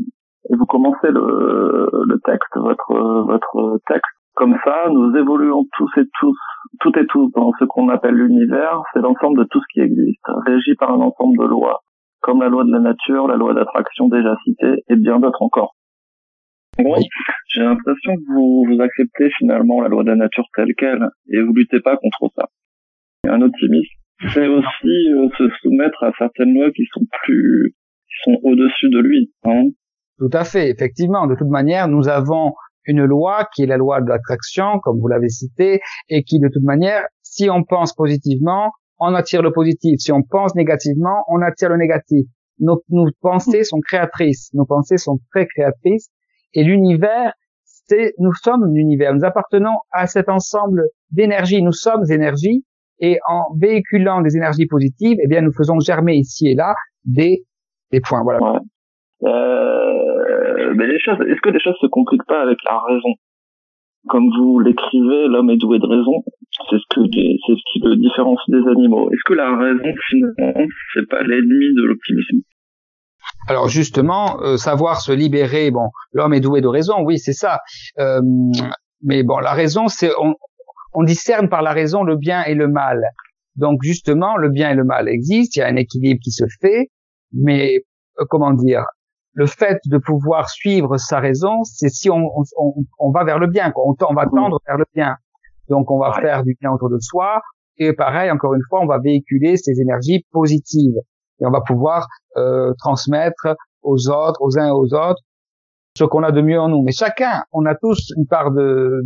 et 0.48 0.56
vous 0.56 0.66
commencez 0.66 1.10
le, 1.10 1.88
le 2.06 2.18
texte, 2.24 2.56
votre 2.56 3.22
votre 3.26 3.78
texte 3.86 4.16
comme 4.34 4.56
ça. 4.64 4.88
Nous 4.90 5.14
évoluons 5.16 5.66
tous 5.76 5.90
et 5.98 6.06
tous, 6.18 6.38
toutes 6.80 6.96
et 6.96 7.06
tous 7.06 7.30
dans 7.36 7.52
ce 7.58 7.64
qu'on 7.66 7.88
appelle 7.88 8.14
l'univers. 8.14 8.82
C'est 8.92 9.00
l'ensemble 9.00 9.38
de 9.38 9.44
tout 9.44 9.60
ce 9.60 9.66
qui 9.72 9.80
existe, 9.80 10.26
régi 10.46 10.74
par 10.74 10.92
un 10.92 11.00
ensemble 11.00 11.38
de 11.38 11.44
lois, 11.44 11.80
comme 12.20 12.40
la 12.40 12.48
loi 12.48 12.64
de 12.64 12.72
la 12.72 12.80
nature, 12.80 13.28
la 13.28 13.36
loi 13.36 13.54
d'attraction 13.54 14.08
déjà 14.08 14.34
citée 14.44 14.82
et 14.88 14.96
bien 14.96 15.20
d'autres 15.20 15.42
encore. 15.42 15.74
Oui, 16.78 17.02
j'ai 17.48 17.62
l'impression 17.62 18.16
que 18.16 18.32
vous, 18.32 18.64
vous 18.68 18.80
acceptez 18.80 19.30
finalement 19.38 19.80
la 19.80 19.88
loi 19.88 20.02
de 20.02 20.08
la 20.08 20.16
nature 20.16 20.46
telle 20.54 20.74
qu'elle 20.76 21.08
et 21.28 21.42
vous 21.42 21.52
luttez 21.52 21.80
pas 21.80 21.96
contre 21.96 22.32
ça. 22.36 22.48
Un 23.28 23.42
optimiste, 23.42 23.92
c'est 24.32 24.46
aussi 24.46 25.12
euh, 25.12 25.28
se 25.36 25.48
soumettre 25.62 26.02
à 26.04 26.12
certaines 26.18 26.54
lois 26.54 26.70
qui 26.70 26.84
sont 26.92 27.04
plus, 27.22 27.74
qui 28.06 28.30
sont 28.30 28.38
au-dessus 28.44 28.88
de 28.90 28.98
lui. 28.98 29.32
Hein 29.44 29.64
Tout 30.18 30.30
à 30.32 30.44
fait, 30.44 30.70
effectivement. 30.70 31.26
De 31.26 31.34
toute 31.34 31.50
manière, 31.50 31.88
nous 31.88 32.08
avons 32.08 32.52
une 32.86 33.04
loi 33.04 33.46
qui 33.54 33.62
est 33.62 33.66
la 33.66 33.76
loi 33.76 34.00
de 34.00 34.08
l'attraction, 34.08 34.78
comme 34.82 34.98
vous 35.00 35.08
l'avez 35.08 35.28
cité, 35.28 35.80
et 36.08 36.22
qui, 36.22 36.38
de 36.38 36.48
toute 36.48 36.62
manière, 36.62 37.04
si 37.22 37.50
on 37.50 37.62
pense 37.62 37.94
positivement, 37.94 38.70
on 38.98 39.14
attire 39.14 39.42
le 39.42 39.52
positif. 39.52 39.98
Si 39.98 40.12
on 40.12 40.22
pense 40.22 40.54
négativement, 40.54 41.24
on 41.28 41.42
attire 41.42 41.68
le 41.68 41.76
négatif. 41.76 42.26
Nos, 42.58 42.82
nos 42.90 43.06
pensées 43.20 43.64
sont 43.64 43.80
créatrices. 43.80 44.50
Nos 44.54 44.66
pensées 44.66 44.98
sont 44.98 45.18
très 45.32 45.46
créatrices 45.46 46.10
et 46.54 46.64
l'univers, 46.64 47.32
c'est, 47.64 48.14
nous 48.18 48.32
sommes 48.34 48.72
l'univers. 48.74 49.14
Nous 49.14 49.24
appartenons 49.24 49.76
à 49.92 50.06
cet 50.06 50.28
ensemble 50.28 50.82
d'énergie. 51.10 51.62
Nous 51.62 51.72
sommes 51.72 52.04
énergie. 52.10 52.64
Et 53.02 53.18
en 53.26 53.44
véhiculant 53.58 54.20
des 54.20 54.36
énergies 54.36 54.66
positives, 54.66 55.16
eh 55.22 55.26
bien, 55.26 55.40
nous 55.40 55.52
faisons 55.52 55.80
germer 55.80 56.16
ici 56.16 56.48
et 56.48 56.54
là 56.54 56.74
des, 57.04 57.44
des 57.90 58.00
points. 58.00 58.22
Voilà. 58.22 58.60
Euh, 59.22 60.74
mais 60.76 60.86
les 60.86 60.98
choses, 60.98 61.18
est-ce 61.28 61.40
que 61.40 61.48
les 61.48 61.60
choses 61.60 61.78
se 61.80 61.86
compliquent 61.86 62.26
pas 62.26 62.42
avec 62.42 62.58
la 62.64 62.78
raison? 62.78 63.14
Comme 64.08 64.28
vous 64.36 64.60
l'écrivez, 64.60 65.28
l'homme 65.28 65.50
est 65.50 65.56
doué 65.56 65.78
de 65.78 65.86
raison. 65.86 66.24
C'est 66.68 66.76
ce 66.76 66.86
que 66.90 67.00
c'est 67.04 67.54
ce 67.54 67.72
qui 67.72 67.80
le 67.82 67.96
différencie 67.96 68.48
des 68.48 68.68
animaux. 68.70 69.10
Est-ce 69.10 69.22
que 69.26 69.34
la 69.34 69.56
raison 69.56 69.94
finalement 70.08 70.66
c'est 70.94 71.08
pas 71.08 71.22
l'ennemi 71.22 71.74
de 71.76 71.84
l'optimisme? 71.84 72.40
Alors 73.46 73.68
justement, 73.68 74.40
euh, 74.42 74.56
savoir 74.56 75.00
se 75.00 75.12
libérer, 75.12 75.70
bon, 75.70 75.90
l'homme 76.12 76.34
est 76.34 76.40
doué 76.40 76.60
de 76.60 76.68
raison, 76.68 77.02
oui, 77.04 77.18
c'est 77.18 77.32
ça. 77.32 77.60
Euh, 77.98 78.20
mais 79.02 79.22
bon, 79.22 79.38
la 79.38 79.52
raison, 79.52 79.88
c'est 79.88 80.10
on, 80.18 80.34
on, 80.92 81.02
discerne 81.02 81.48
par 81.48 81.62
la 81.62 81.72
raison 81.72 82.02
le 82.02 82.16
bien 82.16 82.44
et 82.44 82.54
le 82.54 82.68
mal. 82.68 83.02
Donc 83.56 83.80
justement, 83.82 84.36
le 84.36 84.50
bien 84.50 84.70
et 84.70 84.74
le 84.74 84.84
mal 84.84 85.08
existent, 85.08 85.54
il 85.56 85.60
y 85.60 85.62
a 85.62 85.68
un 85.68 85.76
équilibre 85.76 86.20
qui 86.22 86.30
se 86.30 86.44
fait, 86.60 86.90
mais 87.32 87.76
euh, 88.20 88.24
comment 88.28 88.52
dire, 88.52 88.84
le 89.32 89.46
fait 89.46 89.78
de 89.86 89.98
pouvoir 89.98 90.50
suivre 90.50 90.96
sa 90.98 91.20
raison, 91.20 91.62
c'est 91.64 91.88
si 91.88 92.10
on, 92.10 92.30
on, 92.56 92.74
on, 92.98 93.10
va 93.10 93.24
vers 93.24 93.38
le 93.38 93.46
bien, 93.46 93.70
quoi. 93.70 93.84
On, 93.86 94.14
va 94.14 94.26
tendre 94.26 94.58
vers 94.66 94.76
le 94.76 94.84
bien. 94.94 95.16
Donc 95.68 95.90
on 95.90 95.98
va 95.98 96.12
faire 96.12 96.42
du 96.42 96.56
bien 96.60 96.72
autour 96.72 96.90
de 96.90 96.98
soi, 96.98 97.40
et 97.78 97.94
pareil, 97.94 98.30
encore 98.30 98.54
une 98.54 98.62
fois, 98.68 98.80
on 98.82 98.86
va 98.86 98.98
véhiculer 98.98 99.56
ces 99.56 99.80
énergies 99.80 100.26
positives 100.32 100.98
et 101.40 101.46
on 101.46 101.50
va 101.50 101.62
pouvoir 101.62 102.06
euh, 102.36 102.72
transmettre 102.78 103.56
aux 103.82 104.08
autres, 104.08 104.40
aux 104.40 104.58
uns 104.58 104.68
et 104.68 104.70
aux 104.70 104.94
autres, 104.94 105.20
ce 105.96 106.04
qu'on 106.04 106.22
a 106.22 106.32
de 106.32 106.40
mieux 106.40 106.60
en 106.60 106.68
nous. 106.68 106.82
Mais 106.82 106.92
chacun, 106.92 107.42
on 107.52 107.66
a 107.66 107.74
tous 107.74 108.12
une 108.16 108.26
part 108.26 108.52
de 108.52 109.02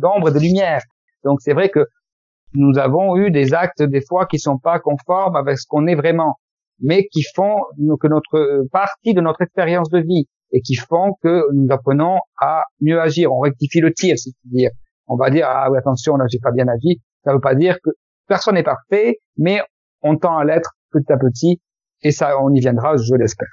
d'ombre 0.00 0.28
et 0.28 0.32
de 0.32 0.38
lumière. 0.38 0.82
Donc 1.24 1.40
c'est 1.40 1.54
vrai 1.54 1.70
que 1.70 1.86
nous 2.54 2.78
avons 2.78 3.16
eu 3.16 3.30
des 3.30 3.54
actes 3.54 3.82
des 3.82 4.02
fois 4.06 4.26
qui 4.26 4.38
sont 4.38 4.58
pas 4.58 4.78
conformes 4.78 5.36
avec 5.36 5.58
ce 5.58 5.66
qu'on 5.68 5.86
est 5.86 5.94
vraiment, 5.94 6.36
mais 6.80 7.06
qui 7.12 7.22
font 7.34 7.62
que 8.00 8.08
notre 8.08 8.66
partie 8.70 9.14
de 9.14 9.20
notre 9.20 9.42
expérience 9.42 9.88
de 9.90 10.00
vie 10.00 10.26
et 10.52 10.60
qui 10.60 10.74
font 10.74 11.14
que 11.22 11.44
nous 11.54 11.68
apprenons 11.70 12.18
à 12.38 12.64
mieux 12.80 13.00
agir. 13.00 13.32
On 13.32 13.40
rectifie 13.40 13.80
le 13.80 13.92
tir, 13.92 14.16
c'est-à-dire, 14.18 14.70
on 15.06 15.16
va 15.16 15.30
dire 15.30 15.46
ah 15.48 15.70
oui 15.70 15.78
attention 15.78 16.16
là 16.16 16.26
j'ai 16.30 16.40
pas 16.40 16.52
bien 16.52 16.68
agi. 16.68 17.00
Ça 17.24 17.32
veut 17.32 17.40
pas 17.40 17.54
dire 17.54 17.76
que 17.82 17.90
personne 18.26 18.54
n'est 18.54 18.62
parfait, 18.62 19.18
mais 19.36 19.60
on 20.02 20.16
tend 20.16 20.36
à 20.36 20.44
l'être 20.44 20.72
petit 20.90 21.12
à 21.12 21.16
petit, 21.16 21.60
et 22.02 22.10
ça, 22.10 22.40
on 22.42 22.50
y 22.50 22.60
viendra, 22.60 22.96
je 22.96 23.14
l'espère. 23.14 23.48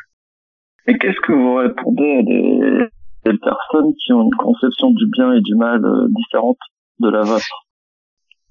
Et 0.87 0.97
qu'est-ce 0.97 1.19
que 1.25 1.33
vous 1.33 1.55
répondez 1.55 2.17
à 2.17 2.23
des, 2.23 3.37
personnes 3.37 3.93
qui 4.03 4.11
ont 4.11 4.23
une 4.23 4.35
conception 4.37 4.89
du 4.91 5.05
bien 5.11 5.33
et 5.33 5.41
du 5.41 5.55
mal 5.55 5.85
euh, 5.85 6.07
différente 6.09 6.57
de 6.99 7.09
la 7.09 7.21
vôtre? 7.21 7.67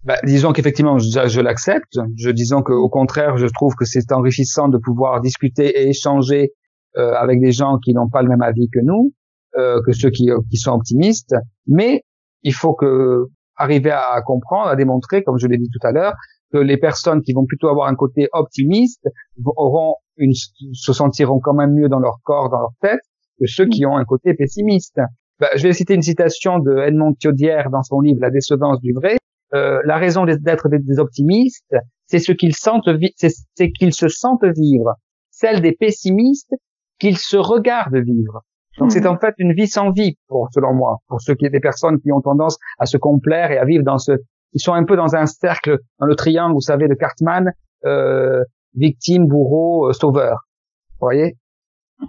Bah, 0.04 0.14
disons 0.22 0.52
qu'effectivement, 0.52 0.98
je, 0.98 1.26
je 1.26 1.40
l'accepte. 1.40 1.98
Je 2.16 2.30
disons 2.30 2.62
qu'au 2.62 2.88
contraire, 2.88 3.36
je 3.36 3.46
trouve 3.46 3.74
que 3.74 3.84
c'est 3.84 4.12
enrichissant 4.12 4.68
de 4.68 4.78
pouvoir 4.78 5.20
discuter 5.20 5.80
et 5.80 5.88
échanger 5.88 6.52
euh, 6.96 7.12
avec 7.14 7.40
des 7.40 7.50
gens 7.50 7.78
qui 7.78 7.92
n'ont 7.92 8.08
pas 8.08 8.22
le 8.22 8.28
même 8.28 8.42
avis 8.42 8.68
que 8.72 8.78
nous, 8.80 9.12
euh, 9.56 9.80
que 9.84 9.92
ceux 9.92 10.10
qui, 10.10 10.30
qui 10.48 10.56
sont 10.58 10.72
optimistes. 10.72 11.34
Mais 11.66 12.02
il 12.42 12.54
faut 12.54 12.74
que 12.74 13.26
arriver 13.56 13.90
à 13.90 14.22
comprendre, 14.24 14.68
à 14.68 14.76
démontrer, 14.76 15.24
comme 15.24 15.38
je 15.38 15.48
l'ai 15.48 15.58
dit 15.58 15.68
tout 15.68 15.84
à 15.84 15.90
l'heure, 15.90 16.14
que 16.52 16.58
les 16.58 16.76
personnes 16.76 17.22
qui 17.22 17.32
vont 17.32 17.46
plutôt 17.46 17.68
avoir 17.68 17.88
un 17.88 17.94
côté 17.94 18.28
optimiste 18.32 19.06
auront 19.44 19.96
une, 20.16 20.32
se 20.34 20.92
sentiront 20.92 21.40
quand 21.40 21.54
même 21.54 21.74
mieux 21.74 21.88
dans 21.88 21.98
leur 21.98 22.18
corps, 22.22 22.50
dans 22.50 22.60
leur 22.60 22.72
tête, 22.80 23.00
que 23.38 23.46
ceux 23.46 23.66
qui 23.66 23.86
ont 23.86 23.96
un 23.96 24.04
côté 24.04 24.34
pessimiste. 24.34 25.00
Ben, 25.40 25.48
je 25.54 25.62
vais 25.62 25.72
citer 25.72 25.94
une 25.94 26.02
citation 26.02 26.58
de 26.58 26.76
Edmond 26.78 27.14
Thiaudière 27.14 27.70
dans 27.70 27.82
son 27.82 28.00
livre 28.00 28.18
La 28.20 28.30
décevance 28.30 28.80
du 28.80 28.92
vrai. 28.92 29.18
Euh, 29.54 29.80
la 29.84 29.96
raison 29.96 30.24
d'être 30.26 30.68
des, 30.68 30.98
optimistes, 30.98 31.74
c'est 32.06 32.18
ce 32.18 32.32
qu'ils 32.32 32.54
sentent, 32.54 32.88
c'est 33.16 33.70
qu'ils 33.70 33.94
se 33.94 34.08
sentent 34.08 34.44
vivre. 34.44 34.94
Celle 35.30 35.60
des 35.60 35.72
pessimistes, 35.72 36.52
qu'ils 36.98 37.18
se 37.18 37.36
regardent 37.36 37.96
vivre. 37.96 38.42
Donc 38.78 38.92
c'est 38.92 39.04
hmm. 39.04 39.14
en 39.14 39.18
fait 39.18 39.34
une 39.38 39.54
vie 39.54 39.66
sans 39.66 39.90
vie, 39.90 40.16
pour 40.28 40.48
selon 40.52 40.74
moi, 40.74 40.98
pour 41.08 41.20
ceux 41.20 41.34
qui 41.34 41.48
des 41.48 41.60
personnes 41.60 42.00
qui 42.00 42.12
ont 42.12 42.20
tendance 42.20 42.58
à 42.78 42.86
se 42.86 42.96
complaire 42.96 43.50
et 43.50 43.58
à 43.58 43.64
vivre 43.64 43.84
dans 43.84 43.98
ce 43.98 44.12
ils 44.52 44.60
sont 44.60 44.72
un 44.72 44.84
peu 44.84 44.96
dans 44.96 45.14
un 45.14 45.26
cercle, 45.26 45.78
dans 45.98 46.06
le 46.06 46.14
triangle, 46.14 46.54
vous 46.54 46.60
savez, 46.60 46.88
de 46.88 46.94
Cartman, 46.94 47.52
euh, 47.84 48.42
victime, 48.74 49.26
bourreau, 49.26 49.88
euh, 49.88 49.92
sauveur. 49.92 50.46
Vous 50.92 51.06
voyez? 51.06 51.36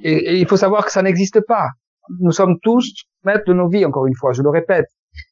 Et, 0.03 0.13
et, 0.13 0.37
il 0.37 0.47
faut 0.47 0.57
savoir 0.57 0.85
que 0.85 0.91
ça 0.91 1.01
n'existe 1.01 1.41
pas. 1.45 1.67
Nous 2.19 2.31
sommes 2.31 2.57
tous 2.61 2.91
maîtres 3.23 3.45
de 3.47 3.53
nos 3.53 3.67
vies, 3.67 3.85
encore 3.85 4.07
une 4.07 4.15
fois, 4.15 4.33
je 4.33 4.41
le 4.41 4.49
répète. 4.49 4.87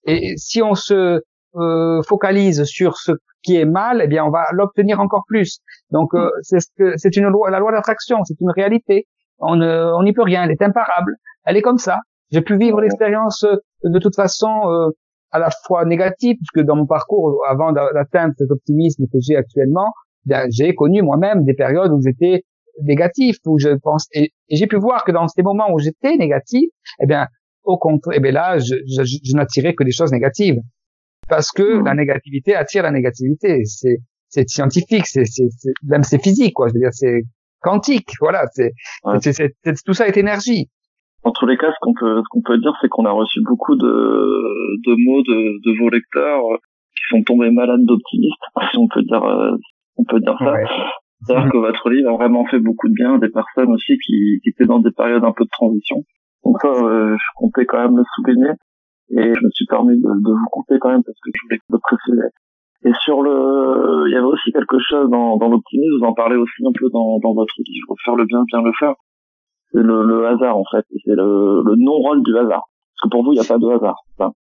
Et 0.06 0.34
si 0.38 0.62
on 0.62 0.76
se 0.76 1.22
euh, 1.56 2.02
focalise 2.04 2.64
sur 2.66 2.98
ce 2.98 3.14
qui 3.44 3.56
est 3.56 3.66
mal, 3.66 4.02
eh 4.04 4.08
bien, 4.08 4.26
on 4.26 4.32
va 4.32 4.46
l'obtenir 4.52 5.00
encore 5.00 5.24
plus. 5.28 5.60
Donc, 5.92 6.14
euh, 6.14 6.30
c'est 6.42 6.60
ce 6.60 6.68
que 6.78 6.98
c'est 6.98 7.16
une 7.16 7.28
loi, 7.28 7.50
la 7.50 7.60
loi 7.60 7.72
d'attraction, 7.72 8.24
c'est 8.24 8.40
une 8.42 8.52
réalité. 8.52 9.08
On 9.40 9.62
on 9.62 10.04
n'y 10.04 10.14
peut 10.14 10.24
rien, 10.24 10.44
elle 10.44 10.52
est 10.52 10.62
imparable. 10.62 11.16
Elle 11.46 11.58
est 11.58 11.62
comme 11.62 11.78
ça. 11.78 12.00
J'ai 12.32 12.42
pu 12.42 12.58
vivre 12.58 12.82
l'expérience 12.82 13.44
euh, 13.44 13.56
de 13.84 14.00
toute 14.00 14.16
façon 14.16 14.70
euh, 14.70 14.90
à 15.32 15.40
la 15.40 15.50
fois 15.66 15.86
négatif, 15.86 16.38
puisque 16.38 16.66
dans 16.66 16.76
mon 16.76 16.86
parcours, 16.86 17.42
avant 17.48 17.72
d'atteindre 17.72 18.34
cet 18.38 18.52
optimisme 18.52 19.06
que 19.12 19.20
j'ai 19.20 19.36
actuellement, 19.36 19.92
j'ai 20.50 20.74
connu 20.76 21.02
moi-même 21.02 21.44
des 21.44 21.54
périodes 21.54 21.92
où 21.92 22.02
j'étais 22.02 22.44
négatif, 22.84 23.38
où 23.46 23.58
je 23.58 23.70
pense, 23.82 24.08
et, 24.14 24.32
j'ai 24.50 24.68
pu 24.68 24.78
voir 24.78 25.04
que 25.04 25.12
dans 25.12 25.28
ces 25.28 25.42
moments 25.42 25.72
où 25.74 25.80
j'étais 25.80 26.16
négatif, 26.16 26.70
eh 27.02 27.06
bien, 27.06 27.28
au 27.64 27.78
contraire, 27.78 28.18
eh 28.18 28.22
bien 28.22 28.32
là, 28.32 28.58
je, 28.60 28.76
je, 28.88 29.04
je 29.04 29.36
n'attirais 29.36 29.74
que 29.74 29.84
des 29.84 29.92
choses 29.92 30.12
négatives, 30.12 30.60
parce 31.28 31.52
que 31.52 31.80
mmh. 31.80 31.86
la 31.86 31.94
négativité 31.94 32.56
attire 32.56 32.84
la 32.84 32.92
négativité. 32.92 33.64
C'est 33.66 33.98
c'est 34.30 34.48
scientifique, 34.50 35.06
c'est 35.08 35.24
même 35.84 36.04
c'est 36.04 36.22
physique, 36.22 36.54
quoi. 36.54 36.68
Je 36.68 36.74
veux 36.74 36.80
dire, 36.80 36.94
c'est 36.94 37.22
quantique, 37.62 38.10
voilà. 38.20 38.46
C'est 38.54 38.74
tout 39.86 39.94
ça 39.94 40.08
est 40.08 40.18
énergie 40.18 40.70
en 41.28 41.32
tous 41.32 41.46
les 41.46 41.58
cas, 41.58 41.72
ce 41.72 41.78
qu'on 41.82 41.94
peut, 41.94 42.22
ce 42.24 42.28
qu'on 42.30 42.42
peut 42.42 42.58
dire, 42.58 42.72
c'est 42.80 42.88
qu'on 42.88 43.04
a 43.04 43.12
reçu 43.12 43.42
beaucoup 43.44 43.76
de, 43.76 43.84
de 43.84 44.96
mots 45.06 45.22
de, 45.24 45.60
de 45.60 45.78
vos 45.78 45.90
lecteurs 45.90 46.40
euh, 46.54 46.58
qui 46.96 47.04
sont 47.10 47.22
tombés 47.24 47.52
malades 47.52 47.84
d'optimistes, 47.84 48.46
si 48.72 48.78
on 48.78 48.88
peut 48.88 49.04
dire, 49.04 49.24
euh, 49.24 49.58
on 49.98 50.06
peut 50.06 50.22
dire 50.22 50.38
ça. 50.40 50.54
C'est-à-dire 51.20 51.52
que 51.52 51.58
votre 51.58 51.90
livre 51.90 52.12
a 52.12 52.16
vraiment 52.16 52.46
fait 52.46 52.60
beaucoup 52.60 52.88
de 52.88 52.94
bien 52.94 53.16
à 53.16 53.18
des 53.18 53.28
personnes 53.28 53.74
aussi 53.74 53.98
qui, 54.06 54.40
qui 54.42 54.50
étaient 54.50 54.66
dans 54.68 54.80
des 54.80 54.92
périodes 54.92 55.26
un 55.26 55.34
peu 55.34 55.44
de 55.44 55.50
transition. 55.52 55.98
Donc 56.46 56.62
ça, 56.62 56.70
euh, 56.70 57.18
je 57.18 57.28
comptais 57.36 57.66
quand 57.66 57.82
même 57.82 57.98
le 57.98 58.04
souligner. 58.16 58.54
Et 59.10 59.34
je 59.34 59.44
me 59.44 59.50
suis 59.52 59.66
permis 59.66 60.00
de, 60.00 60.08
de 60.08 60.32
vous 60.32 60.50
compter 60.52 60.80
quand 60.80 60.90
même 60.90 61.04
parce 61.04 61.18
que 61.20 61.32
je 61.34 61.42
voulais 61.44 61.60
le 61.70 61.80
préciser. 61.80 62.28
Et 62.86 62.92
sur 63.02 63.22
le, 63.22 64.08
il 64.08 64.14
y 64.14 64.16
avait 64.16 64.32
aussi 64.32 64.52
quelque 64.52 64.78
chose 64.80 65.10
dans, 65.10 65.36
dans 65.38 65.50
l'optimisme, 65.50 65.98
vous 66.00 66.06
en 66.06 66.14
parlez 66.14 66.36
aussi 66.38 66.64
un 66.66 66.72
peu 66.78 66.88
dans, 66.94 67.20
dans 67.20 67.34
votre 67.34 67.56
livre, 67.66 67.96
faire 68.06 68.16
le 68.16 68.26
bien, 68.26 68.44
bien 68.48 68.62
le 68.62 68.72
faire. 68.80 68.94
C'est 69.72 69.80
le, 69.80 70.04
le 70.04 70.28
hasard 70.28 70.58
en 70.58 70.64
fait, 70.72 70.86
c'est 71.06 71.16
le, 71.16 71.62
le 71.66 71.76
non-rôle 71.78 72.24
du 72.24 72.38
hasard. 72.38 72.64
Parce 72.96 73.04
que 73.04 73.10
pour 73.10 73.24
vous, 73.24 73.34
il 73.34 73.40
n'y 73.40 73.46
a 73.46 73.48
pas 73.48 73.58
de 73.58 73.68
hasard. 73.68 73.96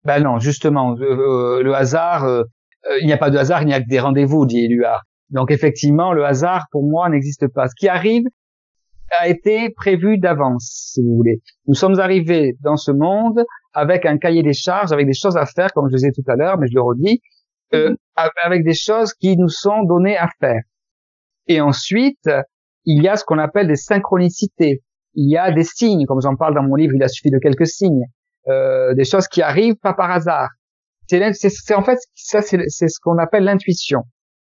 Ben 0.05 0.23
non, 0.23 0.39
justement, 0.39 0.95
euh, 0.99 1.61
le 1.63 1.73
hasard, 1.73 2.23
euh, 2.23 2.43
euh, 2.89 2.99
il 3.01 3.07
n'y 3.07 3.13
a 3.13 3.17
pas 3.17 3.29
de 3.29 3.37
hasard, 3.37 3.61
il 3.63 3.67
n'y 3.67 3.73
a 3.73 3.81
que 3.81 3.87
des 3.89 3.99
rendez-vous, 3.99 4.45
dit 4.45 4.63
Éluard. 4.65 5.03
Donc 5.29 5.51
effectivement, 5.51 6.13
le 6.13 6.23
hasard 6.23 6.65
pour 6.71 6.83
moi 6.83 7.09
n'existe 7.09 7.47
pas. 7.53 7.67
Ce 7.67 7.73
qui 7.77 7.89
arrive 7.89 8.23
a 9.19 9.27
été 9.27 9.69
prévu 9.75 10.17
d'avance, 10.17 10.91
si 10.93 11.01
vous 11.01 11.15
voulez. 11.15 11.41
Nous 11.67 11.73
sommes 11.73 11.99
arrivés 11.99 12.55
dans 12.61 12.77
ce 12.77 12.91
monde 12.91 13.43
avec 13.73 14.05
un 14.05 14.17
cahier 14.17 14.43
des 14.43 14.53
charges, 14.53 14.91
avec 14.91 15.05
des 15.05 15.13
choses 15.13 15.37
à 15.37 15.45
faire, 15.45 15.73
comme 15.73 15.89
je 15.89 15.95
disais 15.95 16.11
tout 16.11 16.23
à 16.27 16.35
l'heure, 16.35 16.57
mais 16.57 16.67
je 16.67 16.75
le 16.75 16.81
redis, 16.81 17.21
euh, 17.73 17.95
avec 18.15 18.63
des 18.63 18.73
choses 18.73 19.13
qui 19.13 19.37
nous 19.37 19.49
sont 19.49 19.83
données 19.83 20.17
à 20.17 20.29
faire. 20.39 20.61
Et 21.47 21.61
ensuite, 21.61 22.29
il 22.85 23.03
y 23.03 23.07
a 23.07 23.15
ce 23.15 23.23
qu'on 23.25 23.37
appelle 23.37 23.67
des 23.67 23.75
synchronicités. 23.75 24.81
Il 25.17 25.29
y 25.29 25.35
a 25.37 25.51
des 25.51 25.63
signes, 25.63 26.05
comme 26.05 26.21
j'en 26.21 26.35
parle 26.35 26.55
dans 26.55 26.63
mon 26.63 26.75
livre, 26.75 26.93
il 26.95 27.03
a 27.03 27.09
suffi 27.09 27.29
de 27.29 27.39
quelques 27.39 27.67
signes, 27.67 28.05
euh, 28.47 28.93
des 28.93 29.03
choses 29.03 29.27
qui 29.27 29.41
arrivent 29.41 29.75
pas 29.75 29.93
par 29.93 30.11
hasard. 30.11 30.49
C'est 31.07 31.73
en 31.73 31.83
fait 31.83 31.99
ça, 32.13 32.41
c'est 32.41 32.87
ce 32.87 32.99
qu'on 33.01 33.17
appelle 33.17 33.43
l'intuition. 33.43 34.03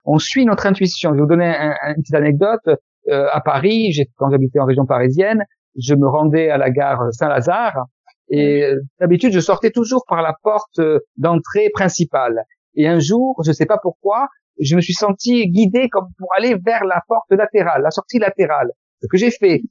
On 0.04 0.18
suit 0.18 0.44
notre 0.44 0.66
intuition. 0.66 1.10
Je 1.10 1.14
vais 1.16 1.20
vous 1.22 1.28
donner 1.28 1.54
une 1.54 2.02
petite 2.02 2.14
anecdote. 2.14 2.68
Euh, 3.10 3.26
à 3.32 3.40
Paris, 3.40 3.92
quand 4.16 4.30
j'habitais 4.30 4.58
en 4.58 4.66
région 4.66 4.84
parisienne, 4.84 5.42
je 5.78 5.94
me 5.94 6.06
rendais 6.06 6.50
à 6.50 6.58
la 6.58 6.70
gare 6.70 7.02
Saint-Lazare 7.12 7.86
et 8.30 8.64
euh, 8.64 8.80
d'habitude 9.00 9.32
je 9.32 9.40
sortais 9.40 9.70
toujours 9.70 10.04
par 10.06 10.20
la 10.20 10.34
porte 10.42 10.78
euh, 10.78 11.00
d'entrée 11.16 11.70
principale. 11.72 12.42
Et 12.74 12.86
un 12.86 12.98
jour, 12.98 13.40
je 13.44 13.50
ne 13.50 13.54
sais 13.54 13.66
pas 13.66 13.78
pourquoi, 13.80 14.28
je 14.60 14.76
me 14.76 14.80
suis 14.80 14.92
senti 14.92 15.48
guidé 15.48 15.88
comme 15.88 16.08
pour 16.18 16.28
aller 16.36 16.56
vers 16.64 16.84
la 16.84 17.00
porte 17.08 17.30
latérale, 17.30 17.82
la 17.82 17.90
sortie 17.90 18.18
latérale. 18.18 18.70
Ce 19.02 19.06
que 19.08 19.16
j'ai 19.16 19.30
fait. 19.30 19.62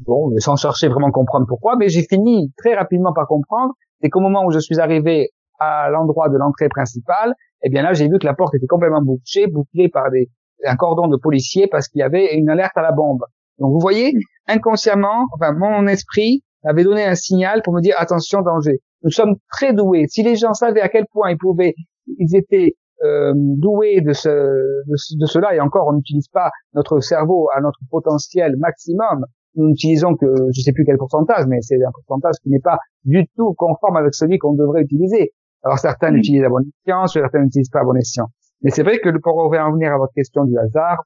Bon, 0.00 0.30
sans 0.38 0.56
chercher 0.56 0.88
vraiment 0.88 1.10
comprendre 1.10 1.46
pourquoi, 1.46 1.76
mais 1.76 1.88
j'ai 1.88 2.02
fini 2.02 2.52
très 2.56 2.74
rapidement 2.74 3.12
par 3.12 3.26
comprendre. 3.26 3.74
C'est 4.00 4.10
qu'au 4.10 4.20
moment 4.20 4.44
où 4.44 4.50
je 4.50 4.58
suis 4.58 4.80
arrivé 4.80 5.30
à 5.60 5.88
l'endroit 5.90 6.28
de 6.28 6.36
l'entrée 6.36 6.68
principale, 6.68 7.34
eh 7.62 7.70
bien 7.70 7.82
là, 7.82 7.92
j'ai 7.92 8.08
vu 8.08 8.18
que 8.18 8.26
la 8.26 8.34
porte 8.34 8.54
était 8.54 8.66
complètement 8.66 9.02
bouchée, 9.02 9.46
bouclée 9.46 9.88
par 9.88 10.10
des, 10.10 10.30
un 10.66 10.76
cordon 10.76 11.08
de 11.08 11.16
policiers 11.16 11.68
parce 11.68 11.88
qu'il 11.88 12.00
y 12.00 12.02
avait 12.02 12.34
une 12.34 12.50
alerte 12.50 12.76
à 12.76 12.82
la 12.82 12.92
bombe. 12.92 13.22
Donc 13.58 13.72
vous 13.72 13.80
voyez, 13.80 14.12
inconsciemment, 14.48 15.26
enfin 15.34 15.52
mon 15.52 15.86
esprit 15.86 16.42
avait 16.64 16.84
donné 16.84 17.04
un 17.04 17.14
signal 17.14 17.62
pour 17.62 17.74
me 17.74 17.80
dire 17.80 17.94
attention 17.98 18.42
danger. 18.42 18.80
Nous 19.02 19.10
sommes 19.10 19.36
très 19.50 19.72
doués. 19.72 20.06
Si 20.08 20.22
les 20.22 20.34
gens 20.34 20.54
savaient 20.54 20.80
à 20.80 20.88
quel 20.88 21.06
point 21.12 21.30
ils 21.30 21.38
pouvaient, 21.38 21.74
ils 22.18 22.36
étaient 22.36 22.74
euh, 23.04 23.32
doués 23.34 24.00
de, 24.00 24.12
ce, 24.12 24.28
de, 24.28 25.26
cela, 25.26 25.54
et 25.54 25.60
encore, 25.60 25.88
on 25.88 25.92
n'utilise 25.92 26.28
pas 26.28 26.50
notre 26.72 27.00
cerveau 27.00 27.48
à 27.54 27.60
notre 27.60 27.78
potentiel 27.90 28.54
maximum. 28.56 29.26
Nous 29.56 29.68
n'utilisons 29.68 30.14
que, 30.16 30.26
je 30.54 30.60
sais 30.60 30.72
plus 30.72 30.84
quel 30.84 30.96
pourcentage, 30.96 31.46
mais 31.46 31.60
c'est 31.60 31.76
un 31.76 31.90
pourcentage 31.92 32.34
qui 32.42 32.50
n'est 32.50 32.60
pas 32.60 32.78
du 33.04 33.24
tout 33.36 33.54
conforme 33.54 33.96
avec 33.96 34.14
celui 34.14 34.38
qu'on 34.38 34.54
devrait 34.54 34.82
utiliser. 34.82 35.32
Alors 35.62 35.78
certains 35.78 36.10
l'utilisent 36.10 36.44
à 36.44 36.48
bon 36.48 36.60
escient, 36.60 37.06
certains 37.06 37.42
n'utilisent 37.42 37.70
pas 37.70 37.80
à 37.80 37.84
bon 37.84 37.96
escient. 37.96 38.26
Mais 38.62 38.70
c'est 38.70 38.82
vrai 38.82 38.98
que 38.98 39.10
pour 39.22 39.34
revenir 39.34 39.92
à 39.92 39.98
votre 39.98 40.12
question 40.14 40.44
du 40.44 40.58
hasard, 40.58 41.04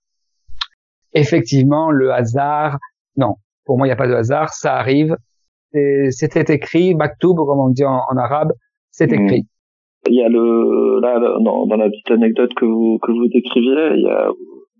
effectivement, 1.13 1.91
le 1.91 2.13
hasard, 2.13 2.79
non, 3.17 3.35
pour 3.65 3.77
moi, 3.77 3.87
il 3.87 3.91
n'y 3.91 3.95
a 3.95 3.97
pas 3.97 4.09
de 4.09 4.15
hasard, 4.15 4.51
ça 4.51 4.75
arrive. 4.75 5.15
C'était 6.11 6.55
écrit, 6.55 6.95
maktoub, 6.95 7.35
comme 7.35 7.61
on 7.61 7.69
dit 7.69 7.85
en, 7.85 8.17
arabe, 8.17 8.53
c'est 8.91 9.11
hmm. 9.11 9.23
écrit. 9.23 9.43
Il 10.09 10.15
y 10.15 10.23
a 10.23 10.29
le, 10.29 11.01
là, 11.01 11.21
dans, 11.21 11.67
dans, 11.67 11.77
la 11.77 11.91
petite 11.91 12.11
anecdote 12.11 12.55
que 12.55 12.65
vous, 12.65 12.99
que 13.03 13.13
vous 13.13 13.29
décriviez, 13.29 13.91
il 13.95 14.05
y 14.07 14.11
a, 14.11 14.31